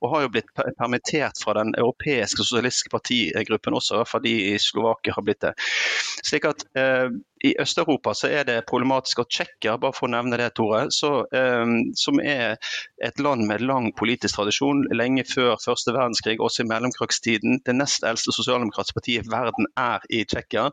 [0.02, 4.34] Og har jo blitt permittert fra den europeiske sosialistiske partigruppen også, i hvert fall de
[4.54, 5.54] i Slovakia har blitt det.
[6.24, 7.10] Slik at eh,
[7.44, 9.20] i Øst-Europa så er det problematisk.
[9.20, 12.56] at Tsjekkia, bare for å nevne det, Tore, så, eh, som er
[13.04, 17.60] et land med lang politisk tradisjon, lenge før første verdenskrig, også i mellomkrigstiden.
[17.66, 20.70] Det nest eldste sosialdemokratiske partiet verden er i Tsjekkia.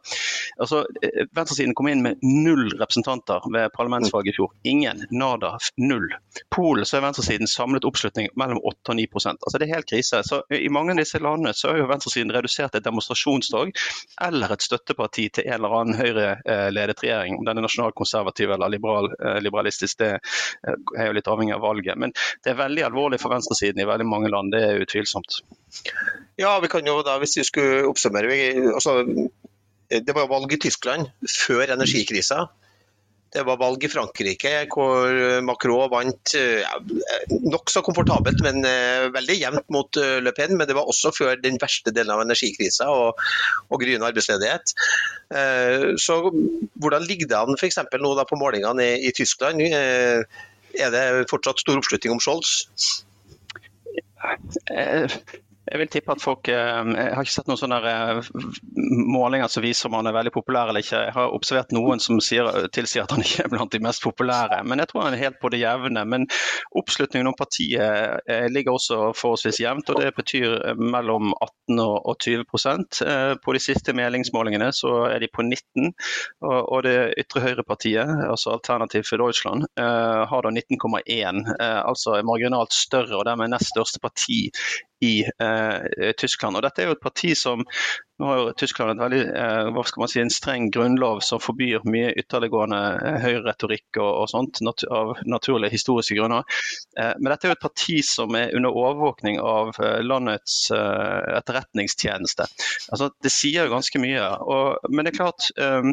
[0.61, 4.53] Altså, eh, venstresiden kom inn med null representanter ved parlamentsvalget i fjor.
[4.65, 5.07] Ingen.
[5.11, 5.59] Nada.
[5.77, 6.09] Null.
[6.55, 10.23] Polen så er venstresiden samlet oppslutning mellom 8 og 9% altså, Det er helt krise.
[10.23, 13.73] Så I mange av disse landene så har jo venstresiden redusert et demonstrasjonstog
[14.23, 17.39] eller et støtteparti til en eller annen høyre eh, ledet regjering.
[17.41, 21.65] Om den er nasjonalkonservativ eller liberal, eh, liberalistisk, det eh, er jo litt avhengig av
[21.65, 21.99] valget.
[22.01, 25.41] Men det er veldig alvorlig for venstresiden i veldig mange land, det er utvilsomt.
[26.41, 28.33] Ja, vi kan jo da, hvis vi skulle oppsummere
[28.75, 29.01] altså,
[29.91, 32.45] Det var valg i Tyskland før energikrisa.
[33.31, 35.15] Det var valg i Frankrike hvor
[35.47, 36.73] Macron vant ja,
[37.31, 40.57] nokså komfortabelt, men uh, veldig jevnt mot uh, Le Pen.
[40.59, 43.21] Men det var også før den verste delen av energikrisa og,
[43.71, 44.75] og gryende arbeidsledighet.
[46.03, 46.17] Så
[46.83, 47.79] hvordan ligger det an f.eks.
[48.03, 49.63] nå da på målingene i, i Tyskland?
[50.79, 52.67] er det fortsatt stor oppslutning om Scholz?
[55.71, 58.31] Jeg vil tippe at folk eh, Jeg har ikke sett noen sånne eh,
[59.15, 61.05] målinger som viser om han er veldig populær eller ikke.
[61.07, 64.63] Jeg har observert noen som sier, tilsier at han ikke er blant de mest populære.
[64.67, 66.03] Men jeg tror han er helt på det jevne.
[66.11, 66.27] Men
[66.81, 72.99] oppslutningen om partiet eh, ligger også forholdsvis jevnt, og det betyr mellom 18 og 20%
[73.45, 75.93] På de siste meldingsmålingene så er de på 19
[76.51, 83.27] og det ytre høyre-partiet, altså Alternativ for Deutschland, har da 19,1, altså marginalt større og
[83.29, 84.41] dermed nest største parti
[85.01, 86.59] i eh, Tyskland.
[86.59, 87.65] Og dette er jo et parti som
[88.21, 91.41] nå har jo Tyskland et veldig, eh, hva skal man si, en streng grunnlov som
[91.41, 96.45] forbyr mye ytterliggående eh, høyreretorikk og, og sånt, nat av naturlige historiske grunner.
[97.01, 101.31] Eh, men dette er jo et parti som er under overvåkning av eh, landets eh,
[101.39, 102.49] etterretningstjeneste.
[102.93, 104.29] Altså, det sier jo ganske mye.
[104.45, 105.91] Og, men det er klart eh,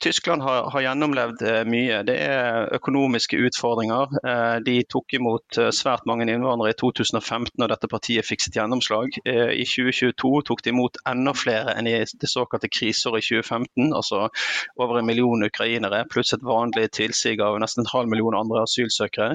[0.00, 2.02] Tyskland har, har gjennomlevd eh, mye.
[2.06, 4.12] Det er økonomiske utfordringer.
[4.22, 8.58] Eh, de tok imot eh, svært mange innvandrere i 2015 og dette partiet fikk sitt
[8.58, 9.18] gjennomslag.
[9.26, 13.90] I 2022 tok de imot enda flere enn i det såkalte kriseåret i 2015.
[13.90, 14.28] Altså
[14.78, 19.34] over en million ukrainere pluss et vanlig tilsig av nesten en halv million andre asylsøkere.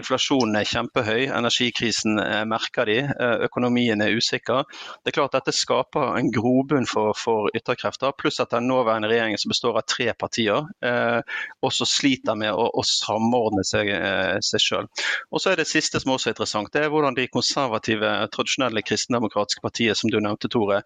[0.00, 2.98] Inflasjonen er kjempehøy, energikrisen merker de,
[3.42, 4.62] økonomien er usikker.
[5.02, 9.42] Det er klart Dette skaper en grobunn for, for ytterkrefter, pluss at den nåværende regjeringen
[9.42, 11.20] som består av tre partier eh,
[11.66, 15.04] også sliter med å, å samordne seg, eh, seg selv.
[15.30, 18.84] Og så er det siste som også er interessant, det er hvordan de konservative, tradisjonelle
[18.86, 20.80] kristendemokratiske partiene som du nevnte, Tore,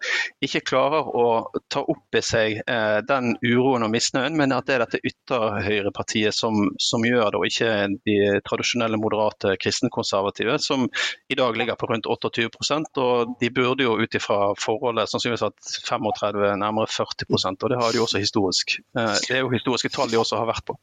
[0.45, 1.27] ikke klarer å
[1.73, 6.35] ta opp i seg eh, den uroen og misnøyen, men at det er dette ytterhøyrepartiet
[6.35, 7.71] som, som gjør det, og ikke
[8.07, 10.87] de tradisjonelle moderate kristenkonservative, som
[11.31, 15.71] i dag ligger på rundt 28% og de burde jo ut ifra forholdet sannsynligvis hatt
[15.87, 18.77] 35, nærmere 40% og det har de også historisk.
[18.95, 20.77] Eh, det er jo historiske tall de også har vært på.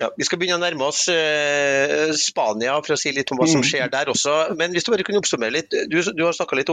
[0.00, 3.48] Ja, Vi skal begynne å nærme oss uh, Spania for å si litt om hva
[3.50, 3.66] som mm.
[3.68, 4.36] skjer der også.
[4.56, 5.74] Men hvis du bare kunne oppsummere litt.
[5.92, 6.72] Du, du har snakka litt,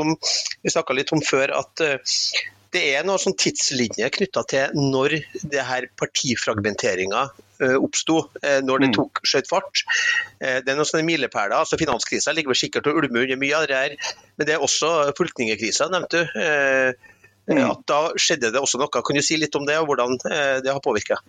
[0.64, 2.22] litt, om før at uh,
[2.72, 5.18] det er noen sånn tidslinje knytta til når
[5.52, 8.22] det her partifragmenteringa uh, oppsto,
[8.64, 8.96] når det mm.
[8.96, 9.84] tok skjøt fart.
[10.40, 11.58] Det er noen sånne milepæler.
[11.58, 14.00] altså Finanskrisa ligger vel sikkert og ulmer under mye av det her.
[14.40, 17.08] Men det er også flyktningkrisa, nevnte du.
[17.48, 17.64] Mm.
[17.64, 18.92] At da skjedde det også noe.
[18.92, 21.20] Kan du si litt om det, og hvordan eh, det har påvirka?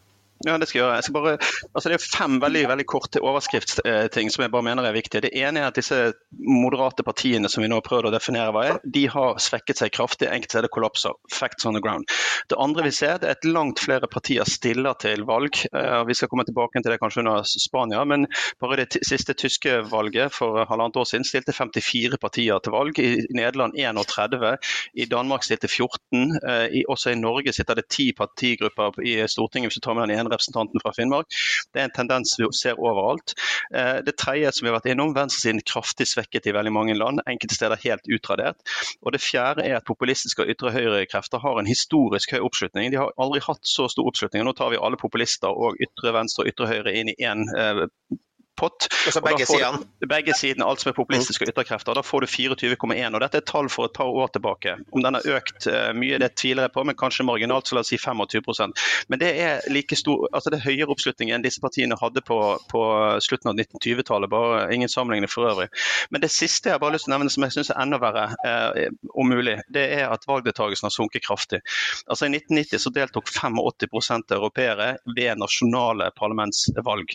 [0.46, 0.96] Ja, det skal jeg gjøre.
[1.01, 1.31] Jeg skal bare,
[1.74, 5.24] altså det er fem veldig veldig korte overskriftsting som jeg bare mener er viktige.
[5.24, 8.62] Det ene er at disse moderate partiene som vi nå har prøvd å definere hva
[8.68, 10.29] er, de har svekket seg kraftig.
[10.31, 11.16] Enkelte steder kollapser.
[11.35, 12.07] Facts on the ground.
[12.51, 15.59] Det andre vi ser, det er at langt flere partier stiller til valg.
[15.72, 18.29] Eh, vi skal komme tilbake til det kanskje under Spania, men
[18.62, 23.03] bare det siste tyske valget for halvannet år siden stilte 54 partier til valg.
[23.03, 24.55] I Nederland 31.
[24.94, 26.38] I Danmark stilte 14.
[26.46, 30.18] Eh, også i Norge sitter det ti partigrupper i Stortinget hvis du tar med den
[30.20, 31.38] ene representanten fra Finnmark.
[31.72, 33.34] Det er en tendens vi ser overalt.
[33.74, 37.22] Eh, det tredje som vi har vært innom, venstresiden kraftig svekket i veldig mange land,
[37.30, 38.62] enkelte steder helt utradert.
[39.02, 42.92] Og det fjerde er at populistiske og ytre høyre-krefter har en historisk høy oppslutning.
[42.92, 44.46] De har aldri hatt så stor oppslutning.
[44.46, 47.46] Nå tar vi alle populister og ytre venstre og ytre høyre inn i én
[48.59, 48.88] pott.
[49.07, 49.87] Altså begge sidene?
[50.14, 51.97] Begge sidene, alt som er populistiske og ytterkrefter.
[51.99, 53.14] Da får du 24,1.
[53.14, 54.77] og Dette er tall for et par år tilbake.
[54.94, 57.85] Om den har økt uh, mye, det tviler jeg på, men kanskje marginalt, så la
[57.85, 61.62] oss si 25% Men det er like stor, altså det er høyere oppslutning enn disse
[61.62, 62.38] partiene hadde på,
[62.71, 62.83] på
[63.25, 64.31] slutten av 1920-tallet.
[64.33, 65.68] bare Ingen sammenligning for øvrig.
[66.11, 68.01] Men det siste jeg har bare lyst til å nevne som jeg syns er enda
[68.03, 71.61] verre, eh, om mulig, det er at valgdeltakelsen har sunket kraftig.
[72.09, 77.14] Altså I 1990 så deltok 85% europeere ved nasjonale parlamentsvalg.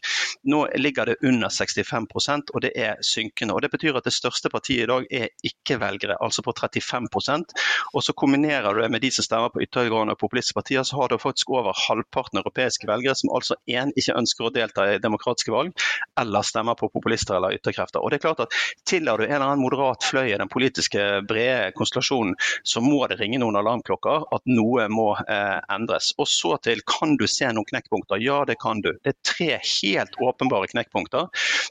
[0.49, 3.53] Nå ligger det under under 65 og det er synkende.
[3.53, 7.53] og Det betyr at det største partiet i dag er ikke-velgere, altså på 35%
[7.93, 11.07] Og Så kombinerer du det med de som stemmer på ytterliggående populistiske partier, så har
[11.07, 15.51] du faktisk over halvparten europeiske velgere som altså én ikke ønsker å delta i demokratiske
[15.51, 15.73] valg,
[16.19, 18.01] eller stemmer på populister eller ytterkrefter.
[18.01, 18.53] Og det er klart at
[18.89, 23.19] Tilhører du en eller annen moderat fløy i den politiske brede konstellasjonen, så må det
[23.21, 26.11] ringe noen alarmklokker at noe må eh, endres.
[26.19, 28.21] Og så til, kan du se noen knekkpunkter?
[28.23, 28.91] Ja, det kan du.
[29.03, 31.22] Det er tre helt åpenbare knekkpunkter.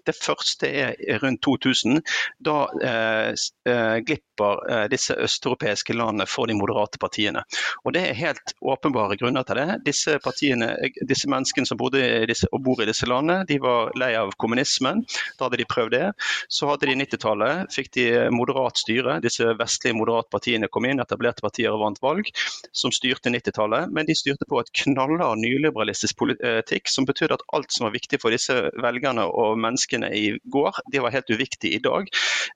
[0.07, 2.01] Det første er rundt 2000.
[2.45, 3.33] Da eh,
[3.69, 7.45] eh, glipper eh, disse østeuropeiske landene for de moderate partiene.
[7.85, 9.79] Og Det er helt åpenbare grunner til det.
[9.87, 10.73] Disse, partiene,
[11.09, 14.33] disse menneskene som bodde i disse, og bor i disse landene, de var lei av
[14.43, 15.05] kommunismen.
[15.39, 16.07] Da hadde de prøvd det.
[16.53, 19.19] Så hadde de 90-tallet, fikk de moderat styre.
[19.25, 22.31] Disse vestlige moderatpartiene kom inn, etablerte partier og vant valg,
[22.77, 23.93] som styrte 90-tallet.
[23.93, 28.21] Men de styrte på et knallhard nyliberalistisk politikk, som betydde at alt som var viktig
[28.23, 32.09] for disse velgerne og menneskene i går, de var helt uviktige i dag.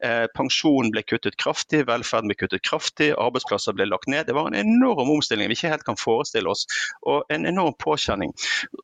[0.04, 4.26] Eh, pensjon ble kuttet kraftig, velferden ble kuttet kraftig, arbeidsplasser ble lagt ned.
[4.28, 6.66] Det var en enorm omstilling vi ikke helt kan forestille oss,
[7.06, 8.34] og en enorm påkjenning.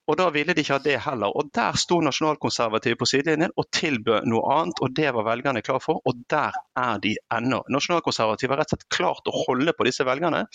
[0.06, 1.32] Og Da ville de ikke ha det heller.
[1.36, 5.80] Og Der sto nasjonalkonservative på sidelinjen og tilbød noe annet, og det var velgerne klar
[5.82, 7.62] for, og der er de ennå.
[7.72, 10.46] Nasjonalkonservative har rett og slett klart å holde på disse velgerne.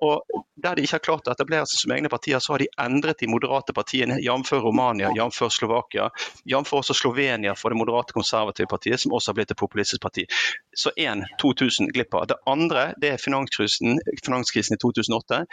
[0.00, 0.22] og
[0.56, 3.20] Der de ikke har klart å etablere seg som egne partier, så har de endret
[3.20, 4.52] de moderate partiene, jf.
[4.52, 5.42] Romania, jf.
[5.50, 6.10] Slovakia,
[6.44, 6.72] jf.
[6.90, 10.26] Også Slovenia for det moderate konservative partiet, som også har blitt et populistisk parti.
[10.76, 12.26] Så én 2000 glipp av.
[12.30, 15.44] Det andre det er finanskrisen, finanskrisen i 2008.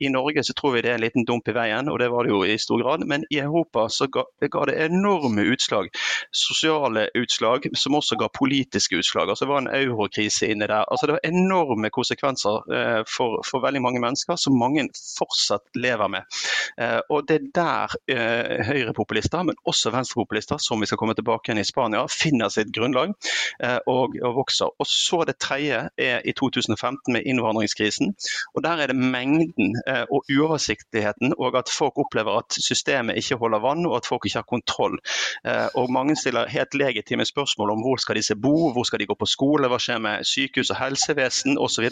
[0.00, 2.24] I Norge så tror vi det er en liten dump i veien, og det var
[2.24, 3.06] det jo i stor grad.
[3.06, 5.90] Men i Europa så ga, ga det enorme utslag.
[6.32, 9.30] Sosiale utslag, som også ga politiske utslag.
[9.30, 10.84] Altså Det var en eurokrise inne der.
[10.84, 16.08] Altså Det var enorme konsekvenser eh, for, for, veldig mange mennesker, som mange fortsatt lever
[16.12, 16.38] med.
[16.80, 21.50] Eh, og Det er der eh, høyrepopulister, men også venstrepopulister, som vi skal komme tilbake
[21.50, 23.14] igjen i Spania, finner sitt grunnlag
[23.62, 24.72] eh, og, og, vokser.
[24.78, 28.14] Og så Det tredje er i 2015 med innvandringskrisen.
[28.54, 33.36] og Der er det mengden eh, og uoversiktligheten, og at folk opplever at systemet ikke
[33.40, 34.98] holder vann, og at folk ikke har kontroll.
[35.46, 39.06] Eh, og Mange stiller helt legitime spørsmål om hvor skal disse bo, hvor skal de
[39.06, 41.88] gå på skole, hva skjer med sykehus og helsevesen osv.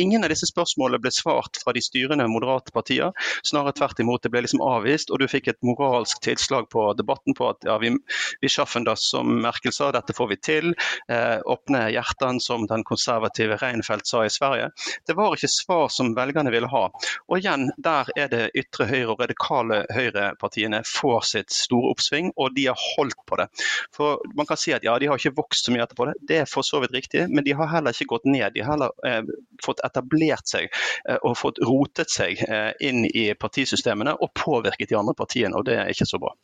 [0.00, 3.12] Ingen av disse spørsmålene ble svart fra de styrende moderate partier.
[3.44, 7.36] Snarere tvert imot, det ble liksom avvist, og du fikk et moralsk tilslag på debatten
[7.36, 7.92] på at ja, vi,
[8.40, 10.74] vi schaffen das, som Merkel sa, dette får vi til.
[11.08, 14.70] Eh, åpne hjertene, som den konservative Reinfeldt sa i Sverige.
[15.06, 16.84] Det var ikke svar som velgerne ville ha.
[17.28, 22.54] Og igjen, der er det ytre høyre og radikale høyrepartiene får sitt store oppsving, og
[22.56, 23.48] de har holdt på det.
[23.94, 26.40] For Man kan si at ja, de har ikke vokst så mye etterpå det, det
[26.42, 28.54] er for så vidt riktig, men de har heller ikke gått ned.
[28.54, 29.22] De har heller eh,
[29.64, 34.98] fått etablert seg eh, og fått rotet seg eh, inn i partisystemene og påvirket de
[34.98, 36.34] andre partiene, og det er ikke så bra.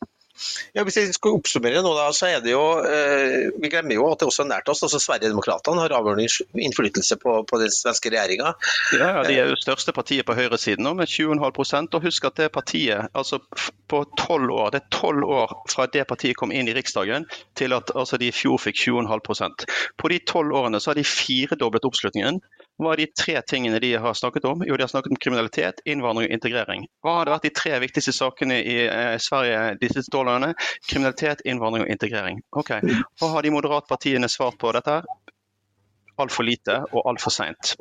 [0.75, 4.07] Ja, hvis jeg skal oppsummere nå, da, så er det jo eh, Vi glemmer jo
[4.11, 4.83] at det også er nært oss.
[4.85, 6.27] altså Sverigedemokraterna har avgjørende
[6.65, 8.53] innflytelse på, på den svenske regjeringa.
[8.97, 12.39] Ja, ja, de er jo største partiet på høyresiden nå, med 20,5 Og husk at
[12.41, 13.41] det partiet altså
[13.91, 17.27] på 12 år, det er 12 år fra det partiet kom inn i Riksdagen
[17.59, 19.65] til at altså, de i fjor fikk 20,5%
[19.99, 22.39] På de 12 årene så har de firedoblet oppslutningen.
[22.81, 24.63] Hva er de tre tingene de har snakket om?
[24.65, 26.87] Jo, de har snakket om kriminalitet, innvandring og integrering.
[27.05, 30.53] Hva hadde vært de tre viktigste sakene i eh, Sverige de siste årene?
[30.89, 32.41] Kriminalitet, innvandring og integrering.
[32.57, 32.73] Ok,
[33.21, 34.97] Hva har de moderatpartiene svart på dette?
[36.23, 37.73] Altfor lite og altfor seint.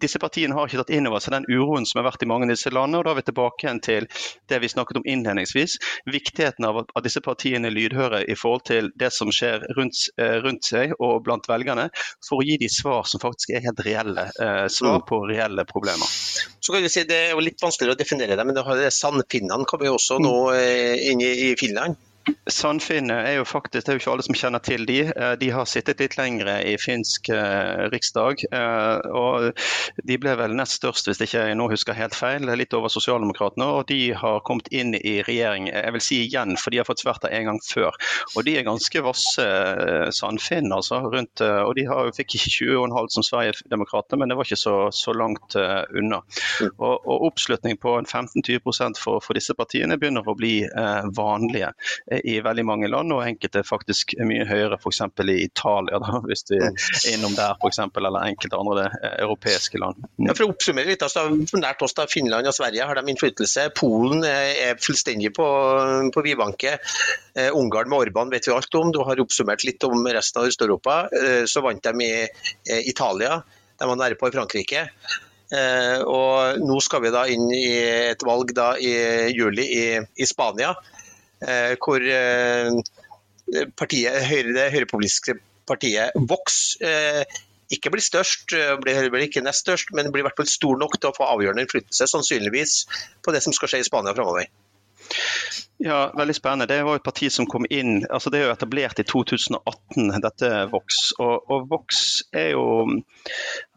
[0.00, 2.48] Disse partiene har ikke tatt inn over seg den uroen som har vært i mange
[2.48, 3.00] av disse landene.
[3.00, 4.08] og Da er vi tilbake igjen til
[4.50, 5.78] det vi snakket om innledningsvis.
[6.10, 10.38] Viktigheten av at disse partiene er lydhøre i forhold til det som skjer rundt, eh,
[10.44, 11.88] rundt seg og blant velgerne,
[12.26, 14.28] for å gi de svar som faktisk er helt reelle.
[14.40, 15.06] Eh, svar mm.
[15.08, 16.06] på reelle problemer.
[16.60, 19.66] Så kan vi si Det er jo litt vanskeligere å definere det, men det sandfinnene
[19.66, 20.60] kommer jo også nå mm.
[20.60, 21.98] eh, inn i Finland.
[22.50, 24.98] Sandfinne er jo faktisk, det er jo ikke alle som kjenner til de.
[25.08, 28.44] Eh, de har sittet litt lengre i finsk eh, riksdag.
[28.50, 29.50] Eh, og
[30.06, 33.68] De ble vel nest størst, hvis ikke jeg nå husker helt feil, litt over Sosialdemokratene.
[33.78, 37.04] Og de har kommet inn i regjering, jeg vil si igjen, for de har fått
[37.04, 37.96] svært en gang før.
[38.34, 39.46] Og de er ganske vasse
[40.16, 41.00] Sandfinn, altså.
[41.10, 45.14] Rundt, og de har, fikk ikke 20,5 som Sverigedemokratene, men det var ikke så, så
[45.16, 46.22] langt unna.
[46.76, 50.54] Og, og oppslutning på 15-20 for, for disse partiene begynner å bli
[51.16, 51.72] vanlige
[52.28, 55.02] i veldig mange land, og enkelte faktisk mye høyere f.eks.
[55.24, 56.72] i Italia, da, hvis du er
[57.12, 60.04] innom der f.eks., eller enkelte andre eh, europeiske land.
[60.20, 61.28] Ja, for å oppsummere litt, altså,
[61.60, 63.68] Nært oss da, Finland og Sverige har de innflytelse.
[63.76, 65.46] Polen er fullstendig på,
[66.14, 66.76] på vidvanke.
[67.36, 68.92] Uh, Ungarn med Orban vet vi alt om.
[68.94, 71.00] Du har oppsummert litt om resten av Øst-Europa.
[71.12, 73.40] Uh, så vant de i uh, Italia.
[73.80, 74.86] De var nære på i Frankrike.
[75.50, 77.66] Uh, og Nå skal vi da inn i
[78.12, 78.92] et valg da i
[79.34, 80.74] juli i, i Spania.
[81.40, 82.68] Eh, hvor eh,
[83.78, 87.22] partiet, høyre, det høyrepopulistiske partiet Vox eh,
[87.72, 88.50] ikke blir størst,
[88.82, 91.62] blir ikke nest størst, men blir i hvert fall stor nok til å få avgjørende
[91.64, 92.80] innflytelse, sannsynligvis
[93.22, 94.48] på det som skal skje i Spania framover.
[95.80, 96.66] Ja, veldig spennende.
[96.66, 100.50] Det var et parti som kom inn altså Det er jo etablert i 2018, dette
[100.74, 100.98] Vox.
[101.22, 102.66] Og, og Vox er jo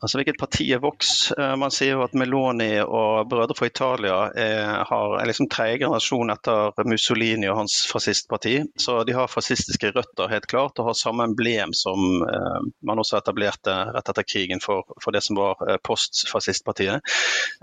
[0.04, 1.32] altså Hvilket parti er Vox?
[1.32, 5.80] Eh, man sier jo at Meloni og Brødre for Italia er, har er liksom tredje
[5.84, 8.58] generasjon etter Mussolini og hans fascistparti.
[8.80, 13.22] Så de har fascistiske røtter, helt klart, og har samme emblem som eh, man også
[13.22, 17.04] etablerte rett etter krigen for, for det som var eh, postfascistpartiet.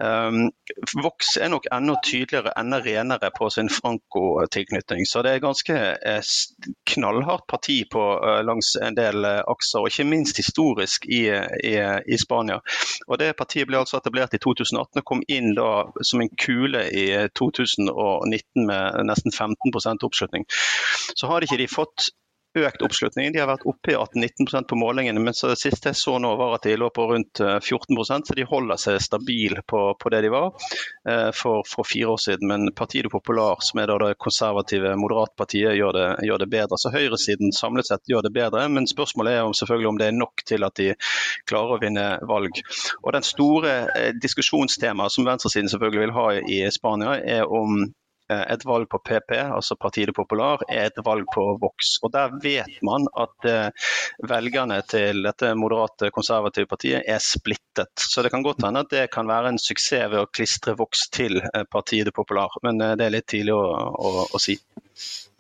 [0.01, 0.49] Um,
[1.03, 5.07] Vox er nok enda tydeligere, enda renere på sin franco tilknytning.
[5.07, 6.23] Så det er ganske eh,
[6.95, 11.23] knallhardt parti på, eh, langs en del eh, akser, og ikke minst historisk i,
[11.65, 11.75] i,
[12.07, 12.61] i, Spania.
[13.09, 15.71] Og Det partiet ble altså etablert i 2018 og kom inn da
[16.07, 17.07] som en kule i
[17.39, 20.47] 2019 med nesten 15% oppslutning.
[21.19, 22.11] Så har ikke de fått
[22.59, 23.31] økt oppslutning.
[23.33, 26.57] De har vært oppe i 18-19% på målingene, men det siste jeg så nå var
[26.57, 30.23] at de lå på rundt 14 eh, så de holder seg stabil på, på det
[30.27, 30.51] de var
[31.09, 32.49] eh, for, for, fire år siden.
[32.51, 36.81] Men Partiet Popular, som er det konservative moderatpartiet, gjør det, gjør det bedre.
[36.81, 40.19] Så høyresiden samlet sett gjør det bedre, men spørsmålet er om, selvfølgelig om det er
[40.19, 40.91] nok til at de
[41.47, 42.63] klarer å vinne valg.
[43.05, 47.85] Og Den store eh, diskusjonstemaet som venstresiden selvfølgelig vil ha i Spania, er om
[48.31, 51.97] et valg på PP, altså Partiet Popular, er et valg på Vox.
[52.03, 53.49] Og Der vet man at
[54.31, 57.19] velgerne til dette moderate, konservative partiet er
[57.71, 57.93] splittet.
[57.97, 61.09] Så det kan godt hende at det kan være en suksess ved å klistre Vox
[61.11, 64.59] til Partiet Det Popular, men det er litt tidlig å, å, å si.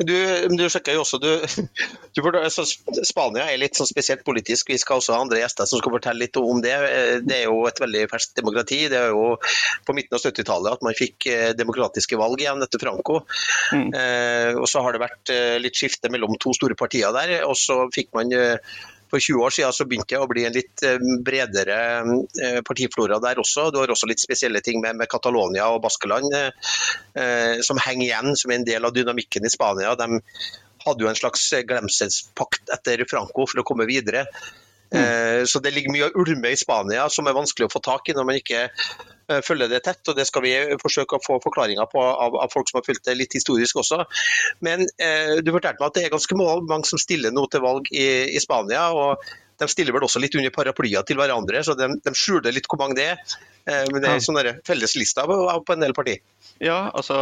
[0.00, 0.14] Du,
[0.56, 1.28] du sjekker jo også du,
[2.16, 2.64] du, altså,
[3.04, 4.70] Spania er litt sånn spesielt politisk.
[4.72, 6.72] Vi skal også ha andre gjester som skal fortelle litt om det.
[7.26, 8.86] Det er jo et veldig ferskt demokrati.
[8.88, 9.34] Det er jo
[9.84, 13.20] på midten av 70-tallet at man fikk eh, demokratiske valg igjen etter Franco.
[13.76, 13.90] Mm.
[13.92, 17.42] Eh, og Så har det vært eh, litt skifte mellom to store partier der.
[17.44, 18.56] og så fikk man eh,
[19.10, 21.78] for 20 år siden så begynte det å bli en litt eh, bredere
[22.40, 23.68] eh, partiflora der også.
[23.70, 28.38] Du har også litt spesielle ting med, med Catalonia og Baskeland eh, som henger igjen
[28.38, 29.96] som en del av dynamikken i Spania.
[29.98, 30.22] De
[30.86, 34.26] hadde jo en slags glemselspakt etter Franco for å komme videre.
[34.90, 35.46] Mm.
[35.46, 38.24] Så det ligger mye ulme i Spania som er vanskelig å få tak i når
[38.26, 38.64] man ikke
[39.30, 42.50] Eh, følger det tett, og det skal vi forsøke å få forklaringer på av, av
[42.52, 44.02] folk som har fulgt det litt historisk også.
[44.66, 47.90] Men eh, du fortalte meg at det er ganske mange som stiller nå til valg
[47.92, 48.88] i, i Spania.
[48.90, 49.22] og
[49.60, 52.80] de stiller vel også litt under paraplyer til hverandre, så de, de skjuler litt hvor
[52.80, 53.18] mange det er.
[53.68, 55.36] Eh, men det er sånne felleslister på,
[55.66, 56.24] på en del partier.
[56.60, 57.14] Ja, altså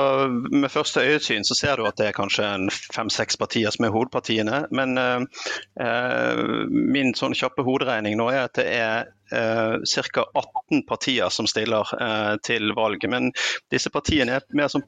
[0.50, 2.46] Med første øyesyn så ser du at det er kanskje
[2.94, 4.64] fem-seks partier som er hovedpartiene.
[4.74, 6.40] Men eh,
[6.74, 9.76] min sånn kjappe hoderegning nå er at det er eh,
[10.10, 10.26] ca.
[10.42, 13.06] 18 partier som stiller eh, til valg.
[13.06, 13.30] Men
[13.70, 14.82] disse partiene er mer som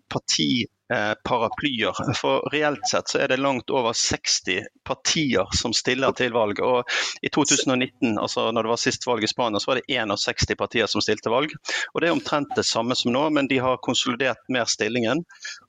[0.90, 2.14] partiparaplyer.
[2.14, 6.60] For reelt sett så er det langt over 60 partier som stiller til valg.
[6.64, 6.84] Og
[7.22, 10.90] i 2019, altså når det var sist valg i Spania, så var det 61 partier
[10.90, 11.54] som stilte valg.
[11.94, 15.22] Og det er omtrent det samme som nå, men de har konsolidert mer stillingen.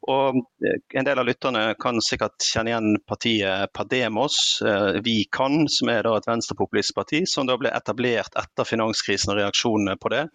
[0.10, 5.68] Og eh, en del av lytterne kan sikkert kjenne igjen partiet Pademos, eh, Vi kan,
[5.70, 10.14] som er da et venstrepopulistisk parti, som da ble etablert etter finanskrisen og reaksjonene på
[10.14, 10.26] det.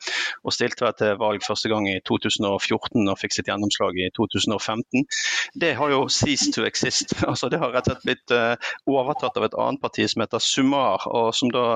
[0.45, 4.76] Og stilte til valg første gang i 2014 og fikk sitt gjennomslag i 2015.
[5.55, 7.15] Det har jo ceased to exist.
[7.31, 10.43] altså Det har rett og slett blitt eh, overtatt av et annet parti som heter
[10.43, 11.67] Sumar, og som da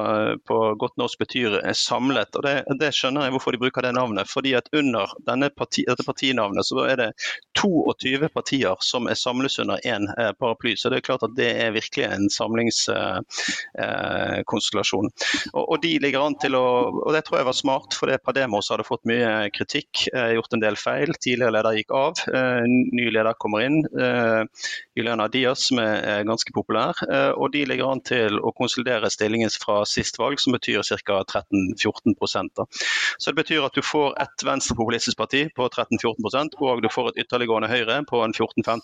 [0.47, 2.37] på godt norsk betyr samlet.
[2.37, 4.31] og det, det skjønner jeg hvorfor de bruker det navnet.
[4.31, 5.07] fordi at under
[5.57, 7.11] parti, dette partinavnet så er det
[7.59, 10.77] 22 partier som er samles under én eh, paraply.
[10.77, 15.07] Så det er klart at det er virkelig en samlingskonstellasjon.
[15.11, 15.15] Eh,
[15.55, 18.25] og, og, de ligger an til å Og det tror jeg var smart, for det
[18.25, 21.09] Pademos hadde fått mye kritikk, eh, gjort en del feil.
[21.17, 22.13] Tidligere leder gikk av,
[22.97, 23.81] ny leder kommer inn.
[24.99, 26.99] Juliana Diaz, som er ganske populær.
[27.37, 31.21] Og de ligger an til å konsolidere stillingen fra sist valg, som betyr ca.
[31.31, 32.65] 13-14%
[33.19, 37.25] Så det betyr at du får et venstrepopulistisk parti på 13-14% og du får et
[37.25, 38.83] ytterliggående Høyre på en 14-15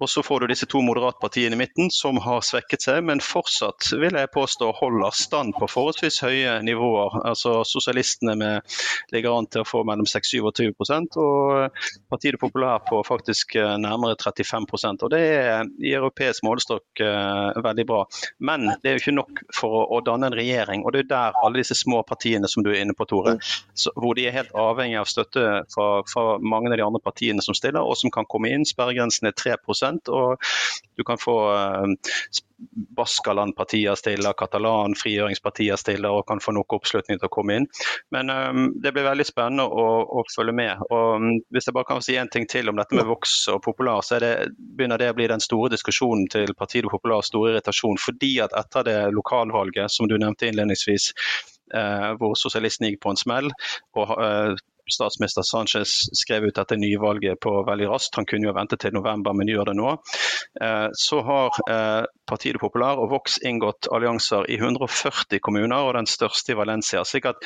[0.00, 3.90] og så får du disse to moderatpartiene i midten som har svekket seg, men fortsatt
[4.00, 7.20] vil jeg påstå holder stand på forholdsvis høye nivåer.
[7.28, 8.78] Altså Sosialistene med,
[9.12, 10.72] ligger an til å få mellom 6-27
[11.20, 11.80] og
[12.10, 17.84] Partiet Populær på faktisk eh, nærmere 35% og Det er i europeisk målestokk uh, veldig
[17.88, 18.00] bra.
[18.46, 20.84] Men det er jo ikke nok for å, å, danne en regjering.
[20.84, 23.36] og Det er der alle disse små partiene som du er inne på, Tore,
[23.74, 25.44] så, hvor de er helt avhengig av støtte
[25.74, 28.66] fra, fra mange av de andre partiene som stiller, og som kan komme inn.
[28.68, 29.56] Sperregrensen er 3
[30.08, 30.38] og
[31.00, 31.86] du kan få eh,
[32.96, 37.66] Baskaland-partier stiller, Katalan, frigjøringspartier stiller og kan få nok oppslutning til å komme inn.
[38.12, 39.86] Men um, det blir veldig spennende å,
[40.20, 40.82] å følge med.
[40.92, 43.62] Og um, Hvis jeg bare kan si en ting til om dette med Vox og
[43.64, 44.34] Popular, så det,
[44.76, 48.00] begynner det å bli den store diskusjonen til Partiet Popular, stor irritasjon.
[48.00, 51.14] Fordi at etter det lokalvalget, som du nevnte innledningsvis,
[51.70, 53.46] Uh, hvor sosialistene gikk på en smell.
[53.94, 54.56] og uh,
[54.94, 58.16] statsminister Sanchez skrev ut dette nyvalget på veldig raskt.
[58.18, 59.94] Han kunne jo vente til november, men gjør det nå.
[60.62, 66.08] Eh, så har eh, Partiet Popular og Vox inngått allianser i 140 kommuner, og den
[66.10, 67.04] største i Valencia.
[67.04, 67.42] slik at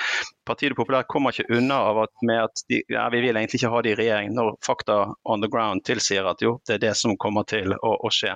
[0.46, 3.82] Partiet Popular kommer ikke unna av at, at de, ja, vi vil egentlig ikke ha
[3.84, 7.16] det i regjering, når fakta on the ground tilsier at jo, det er det som
[7.20, 8.34] kommer til å, å skje.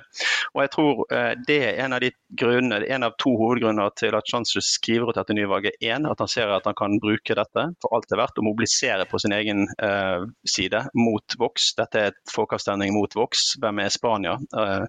[0.55, 4.17] Og jeg tror eh, Det er en av de grunnene, en av to hovedgrunner til
[4.17, 5.77] at Chancellor skriver ut dette nyvalget.
[5.85, 8.47] Én, at han ser at han kan bruke dette for alt det er verdt, og
[8.49, 11.73] mobilisere argumentere på sin egen uh, side mot Vox.
[11.77, 13.55] Dette er et folkeavstemning mot Vox.
[13.59, 14.37] Hvem er Spania?
[14.53, 14.85] Uh,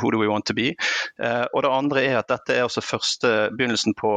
[0.00, 0.74] who, do we want to be?
[1.22, 4.10] Uh, og det andre er at dette er også første begynnelsen på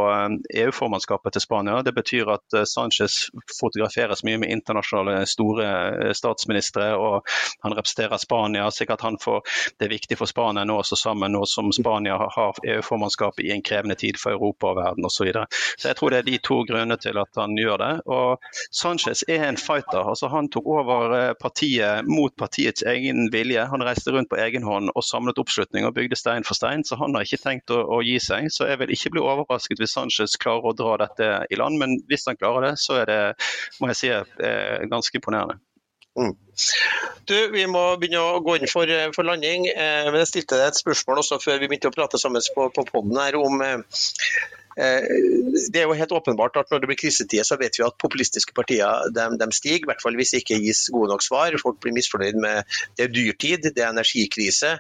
[0.56, 1.82] EU-formannskapet til Spania.
[1.82, 3.30] Det betyr at Sanchez
[3.60, 7.26] fotograferes mye med internasjonale store statsministre, og
[7.64, 8.70] han representerer Spania.
[8.70, 9.42] sikkert han får,
[9.80, 13.62] Det er viktig for Spania nå også sammen, nå som Spania har EU-formannskapet i en
[13.62, 15.20] krevende tid for Europa og verden osv.
[15.20, 15.46] Så, videre.
[15.78, 17.94] så jeg tror det er de to grunnene til at han gjør det.
[18.06, 18.40] Og
[18.72, 20.10] Sanchez Sanchez er en fighter.
[20.10, 23.66] altså Han tok over eh, partiet mot partiets egen vilje.
[23.72, 26.84] Han reiste rundt på egen hånd og samlet oppslutning og bygde stein for stein.
[26.84, 28.52] Så han har ikke tenkt å, å gi seg.
[28.52, 31.80] Så jeg vil ikke bli overrasket hvis Sanchez klarer å dra dette i land.
[31.80, 33.22] Men hvis han klarer det, så er det
[33.80, 35.60] må jeg si, eh, ganske imponerende.
[36.20, 36.36] Mm.
[37.30, 39.70] Du, Vi må begynne å gå inn for, for landing.
[39.72, 42.68] Eh, men Jeg stilte deg et spørsmål også før vi begynte å prate sammen på,
[42.76, 47.00] på podden her om eh, eh, det er jo helt åpenbart at Når det blir
[47.00, 49.84] krisetider, så vet vi at populistiske partier de, de stiger.
[49.84, 51.56] I hvert fall hvis det ikke gis gode nok svar.
[51.60, 52.64] Folk blir misfornøyd med
[52.98, 54.78] det er dyrtid, det er energikrise.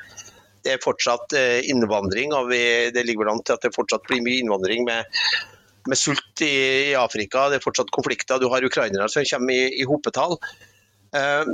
[0.63, 2.33] Det er fortsatt eh, innvandring.
[2.35, 2.61] og vi,
[2.95, 5.19] Det ligger vel an til at det fortsatt blir mye innvandring med,
[5.87, 7.49] med sult i, Afrika.
[7.49, 8.39] Det er fortsatt konflikter.
[8.39, 10.39] Du har ukrainere som kommer i, i hopetall.
[11.15, 11.51] Eh,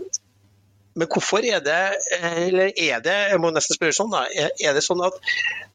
[0.95, 1.79] men hvorfor er det,
[2.21, 5.17] eller er det, jeg må nesten spørre sånn da, er det sånn at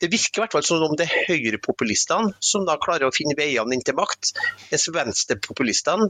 [0.01, 3.37] det virker i hvert fall som om det er høyrepopulistene som da klarer å finne
[3.37, 4.33] veiene inn til makt,
[4.71, 6.09] mens venstrepopulistene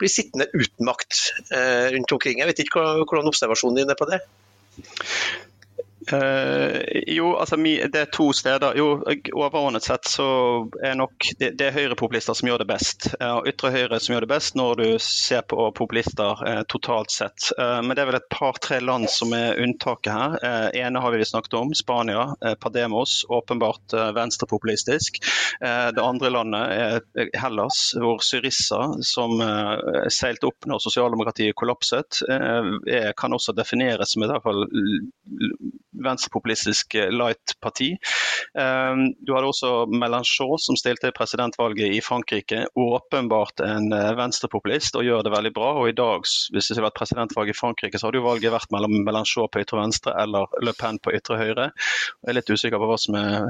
[0.00, 1.18] blir sittende uten makt
[1.54, 2.42] eh, rundt omkring.
[2.42, 4.20] Jeg vet ikke hvordan observasjonen din er på det?
[6.10, 8.74] Uh, jo, altså det er to steder.
[8.76, 8.88] Jo,
[9.36, 10.26] Overordnet sett så
[10.82, 13.06] er nok det, det er høyrepopulister som gjør det best.
[13.20, 17.50] Uh, ytre høyre som gjør det best når du ser på populister uh, totalt sett.
[17.58, 20.34] men det er vel et par-tre land som er unntaket her.
[20.78, 22.24] ene har vi snakket om, Spania.
[22.60, 25.18] Pademos, åpenbart venstrepopulistisk.
[25.60, 26.72] det andre landet
[27.16, 29.42] er Hellas, hvor Syrissa, som
[30.12, 34.64] seilte opp når sosialdemokratiet kollapset, er, kan også defineres som i hvert fall
[35.92, 37.96] venstrepopulistisk eh, light-parti.
[38.58, 42.64] Ehm, du hadde også Mélenchon som stilte presidentvalget i Frankrike.
[42.78, 45.72] Åpenbart en eh, venstrepopulist og gjør det veldig bra.
[45.80, 48.72] Og i dag, hvis det hadde vært presidentvalg i Frankrike, så hadde jo valget vært
[48.74, 51.70] mellom Mélenchon på ytre venstre eller Le Pen på ytre høyre.
[52.22, 53.48] Jeg er litt usikker på hva som er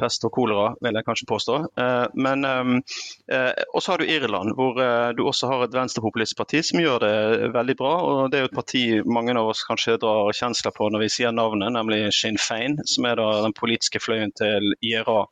[0.00, 1.60] pest og kolera, vil jeg kanskje påstå.
[1.78, 4.76] Eh, men Og også har du Irland, hvor
[5.16, 7.92] du også har et venstrepopulistparti som gjør det veldig bra.
[8.02, 11.10] og Det er jo et parti mange av oss kanskje drar kjensler på når vi
[11.12, 15.24] sier navnet, nemlig Sinn Fein, som er den politiske fløyen til IRA.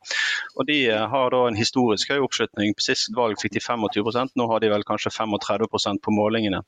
[0.57, 2.73] Og De eh, har da en historisk høy oppslutning.
[2.77, 6.61] På sist valg fikk de 25 nå har de vel kanskje 35% på målingene.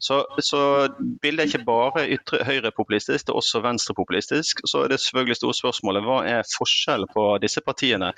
[0.00, 0.88] Så, så
[1.22, 4.60] bildet er ikke bare ytre, høyrepopulistisk, det er også venstrepopulistisk.
[4.64, 8.12] Så er det selvfølgelig store spørsmålet hva er forskjellen på disse partiene.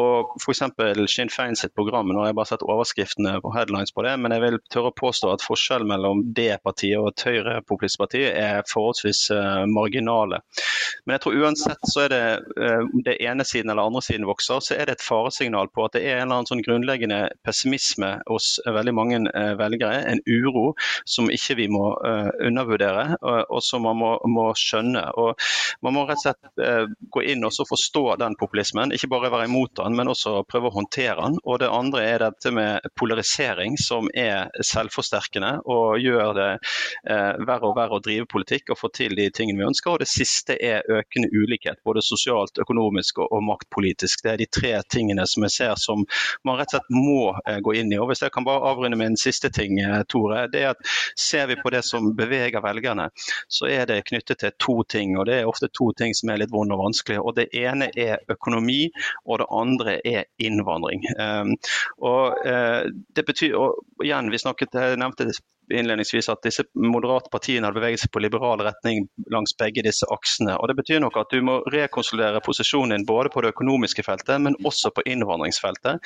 [0.00, 0.62] Og F.eks.
[1.10, 4.34] Sinn Fein sitt program, nå har jeg bare sett overskriftene på headlines på det, men
[4.34, 8.62] jeg vil tørre å påstå at forskjellen mellom det partiet og et høyrepopulistisk parti er
[8.70, 10.40] forholdsvis uh, marginal sentrale.
[11.04, 12.22] Men jeg tror uansett så er det
[12.58, 15.84] eh, om det ene siden eller andre siden vokser, så er det et faresignal på
[15.86, 20.02] at det er en eller annen sånn grunnleggende pessimisme hos veldig mange eh, velgere.
[20.10, 20.74] En uro
[21.06, 25.04] som ikke vi må eh, undervurdere, og som man må, må skjønne.
[25.20, 25.38] Og
[25.86, 28.92] man må rett og slett gå inn og forstå den populismen.
[28.94, 31.38] Ikke bare være imot den, men også prøve å håndtere den.
[31.44, 36.50] Og det andre er dette med polarisering, som er selvforsterkende og gjør det
[37.46, 39.94] verre og verre å drive politikk og få til de tingene vi ønsker.
[39.94, 44.22] Og det siste er økende ulikhet, både sosialt, økonomisk og, og, maktpolitisk.
[44.24, 46.04] Det er de tre tingene som jeg ser som
[46.46, 47.98] man rett og slett må eh, gå inn i.
[48.00, 50.46] Og Hvis jeg kan bare avrunde med en siste ting, eh, Tore.
[50.52, 53.08] det er at Ser vi på det som beveger velgerne,
[53.48, 55.16] så er det knyttet til to ting.
[55.18, 57.22] og Det er ofte to ting som er litt vonde og vanskelige.
[57.22, 58.90] og Det ene er økonomi,
[59.26, 61.04] og det andre er innvandring.
[61.18, 61.54] Um,
[62.02, 62.84] og uh,
[63.16, 65.28] det betyr, og igjen, vi snakket, jeg nevnte
[65.72, 70.56] innledningsvis at disse moderate partiene har beveget seg på liberal retning langs begge disse aksene.
[70.56, 74.40] og Det betyr nok at du må rekonsolidere posisjonen din både på det økonomiske feltet,
[74.42, 76.02] men også på innvandringsfeltet.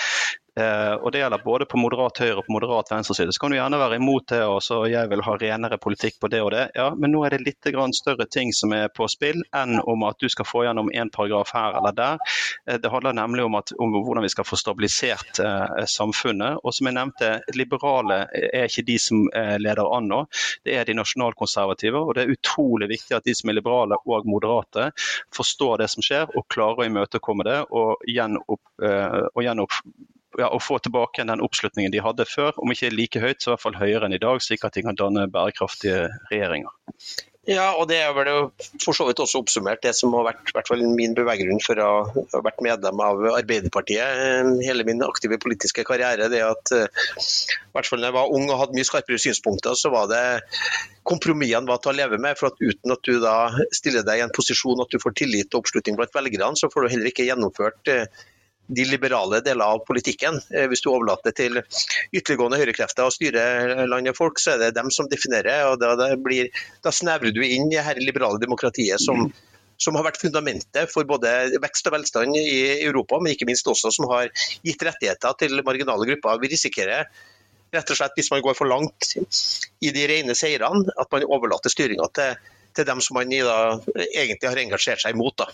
[0.61, 3.32] Eh, og Det gjelder både på moderat høyre og på moderat venstreside.
[3.32, 6.30] Så kan du gjerne være imot det og så jeg vil ha renere politikk på
[6.32, 6.66] det og det.
[6.76, 10.18] Ja, Men nå er det litt større ting som er på spill enn om at
[10.20, 12.18] du skal få gjennom én paragraf her eller der.
[12.66, 16.61] Eh, det handler nemlig om, at, om, hvordan vi skal få stabilisert eh, samfunnet.
[16.64, 20.24] Og som jeg nevnte, liberale er ikke de som eh, leder an nå.
[20.64, 22.04] Det er de nasjonalkonservative.
[22.04, 24.90] Og det er utrolig viktig at de som er liberale og moderate,
[25.34, 27.61] forstår det som skjer og klarer å imøtekomme det.
[27.70, 29.76] og gjenopp, eh, og gjenopp
[30.38, 33.54] ja, å få tilbake den oppslutningen de hadde før, om ikke like høyt, så i
[33.54, 36.70] hvert fall høyere enn i dag, slik at de kan danne bærekraftige regjeringer.
[37.48, 38.28] Ja, og det er vel
[38.82, 42.40] for så vidt også oppsummert det som har vært hvert min beveggrunn for å ha
[42.44, 46.28] vært medlem av Arbeiderpartiet eh, hele min aktive politiske karriere.
[46.28, 46.84] det at eh,
[47.16, 50.22] i hvert fall da jeg var ung og hadde mye skarpere synspunkter, så var det
[51.08, 52.36] kompromissene var til å leve med.
[52.38, 53.36] for at Uten at du da
[53.72, 56.86] stiller deg i en posisjon at du får tillit og oppslutning blant velgerne, så får
[56.86, 58.04] du heller ikke gjennomført eh,
[58.70, 60.38] de liberale deler av politikken.
[60.54, 64.74] Eh, hvis du overlater til ytterliggående høyrekrefter å styre land og folk, så er det
[64.78, 65.72] dem som definerer.
[65.72, 66.50] og Da, blir,
[66.84, 69.28] da snevrer du inn i dette liberale demokratiet som,
[69.80, 73.92] som har vært fundamentet for både vekst og velstand i Europa, men ikke minst også
[73.96, 74.30] som har
[74.66, 76.40] gitt rettigheter til marginale grupper.
[76.42, 77.10] Vi risikerer
[77.70, 81.72] rett og slett, hvis man går for langt i de rene seirene, at man overlater
[81.72, 82.34] styringa til
[82.76, 85.40] til dem som man egentlig har engasjert seg imot.
[85.40, 85.46] Da.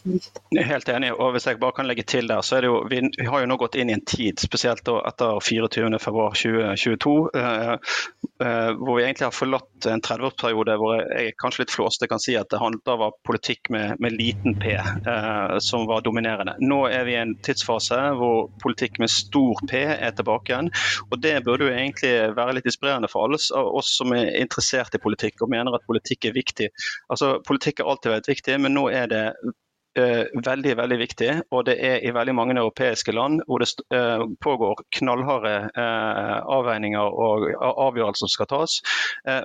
[0.71, 1.13] Helt enig.
[1.15, 3.51] og Hvis jeg bare kan legge til der, så er det jo, vi, har jo
[3.51, 7.97] nå gått inn i en tid, spesielt etter 24.2.2022, eh,
[8.39, 12.51] hvor vi egentlig har forlatt en 30-årsperiode hvor jeg kanskje litt flåste kan si at
[12.53, 16.57] det da var politikk med, med liten P uh, som var dominerende.
[16.61, 20.73] Nå er vi i en tidsfase hvor politikk med stor P er tilbake igjen.
[21.11, 25.03] og Det burde jo egentlig være litt inspirerende for alle oss som er interessert i
[25.03, 26.73] politikk og mener at politikk er viktig.
[27.13, 29.57] Altså, Politikk har alltid vært viktig, men nå er det Eh,
[29.97, 31.31] veldig veldig viktig.
[31.55, 37.17] Og det er i veldig mange europeiske land hvor det eh, pågår knallharde eh, avveininger
[37.27, 37.47] og
[37.87, 38.79] avgjørelser som skal tas.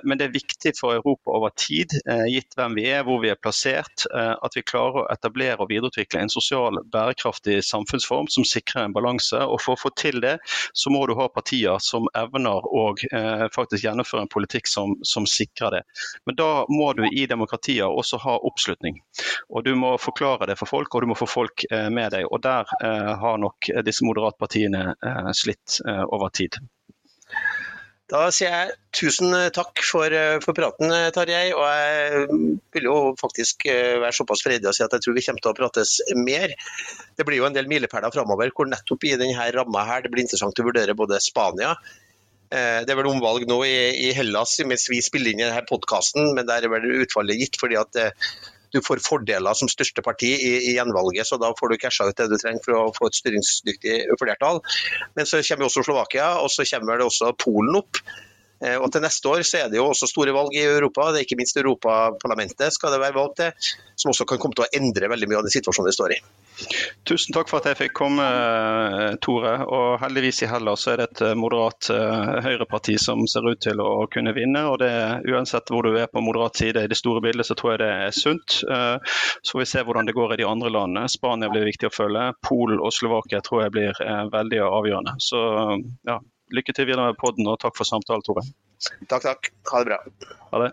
[0.06, 1.92] Men det er viktig for Europa over tid,
[2.30, 6.22] gitt hvem vi er, hvor vi er plassert, at vi klarer å etablere og videreutvikle
[6.22, 9.40] en sosial, bærekraftig samfunnsform som sikrer en balanse.
[9.42, 10.36] Og For å få til det,
[10.78, 12.84] så må du ha partier som evner å
[13.54, 15.82] faktisk gjennomføre en politikk som, som sikrer det.
[16.26, 19.00] Men da må du i demokratier også ha oppslutning.
[19.50, 22.12] Og du må forklare forklare det for folk, og du må få folk eh, med
[22.12, 22.26] deg.
[22.30, 25.80] Og Der eh, har nok disse moderatpartiene eh, slitt
[26.10, 26.58] over tid.
[28.12, 30.12] Da sier jeg tusen takk for,
[30.44, 31.54] for, praten, Tarjei.
[31.54, 32.26] Og jeg
[32.74, 35.56] vil jo faktisk være såpass freidig å si at jeg tror vi kommer til å
[35.56, 36.52] prates mer.
[37.16, 40.26] Det blir jo en del milepæler framover hvor nettopp i denne ramma her det blir
[40.26, 41.72] interessant å vurdere både Spania.
[42.52, 46.44] Det er vel omvalg nå i, Hellas mens vi spiller inn i denne podkasten, men
[46.50, 47.56] der er vel utfallet gitt.
[47.62, 47.96] fordi at
[48.72, 52.18] du får fordeler som største parti i, i gjenvalget, så da får du casha ut
[52.18, 54.62] det du trenger for å få et styringsdyktig flertall.
[55.18, 58.00] Men så kommer også Slovakia, og så kommer det også Polen opp.
[58.62, 61.10] Eh, og Til neste år så er det jo også store valg i Europa.
[61.10, 64.66] det er Ikke minst Europaparlamentet skal det være valg til, som også kan komme til
[64.66, 66.20] å endre veldig mye av den situasjonen vi står i.
[67.08, 69.54] Tusen takk for at jeg fikk komme, eh, Tore.
[69.66, 71.90] Og Heldigvis i Hellas er det et eh, moderat
[72.44, 74.66] høyreparti som ser ut til å kunne vinne.
[74.70, 74.92] og det,
[75.32, 77.90] Uansett hvor du er på moderat side i det store bildet, så tror jeg det
[78.06, 78.60] er sunt.
[78.62, 81.08] Så får vi se hvordan det går i de andre landene.
[81.10, 82.28] Spania blir viktig å følge.
[82.46, 84.02] Polen og Slovakia tror jeg blir
[84.32, 85.16] veldig avgjørende.
[85.22, 85.40] Så
[86.08, 86.18] ja,
[86.56, 88.44] lykke til videre med podden, og takk for samtalen, Tore.
[89.08, 89.52] Takk, takk.
[89.72, 89.98] Ha det bra.
[90.52, 90.72] Ha det.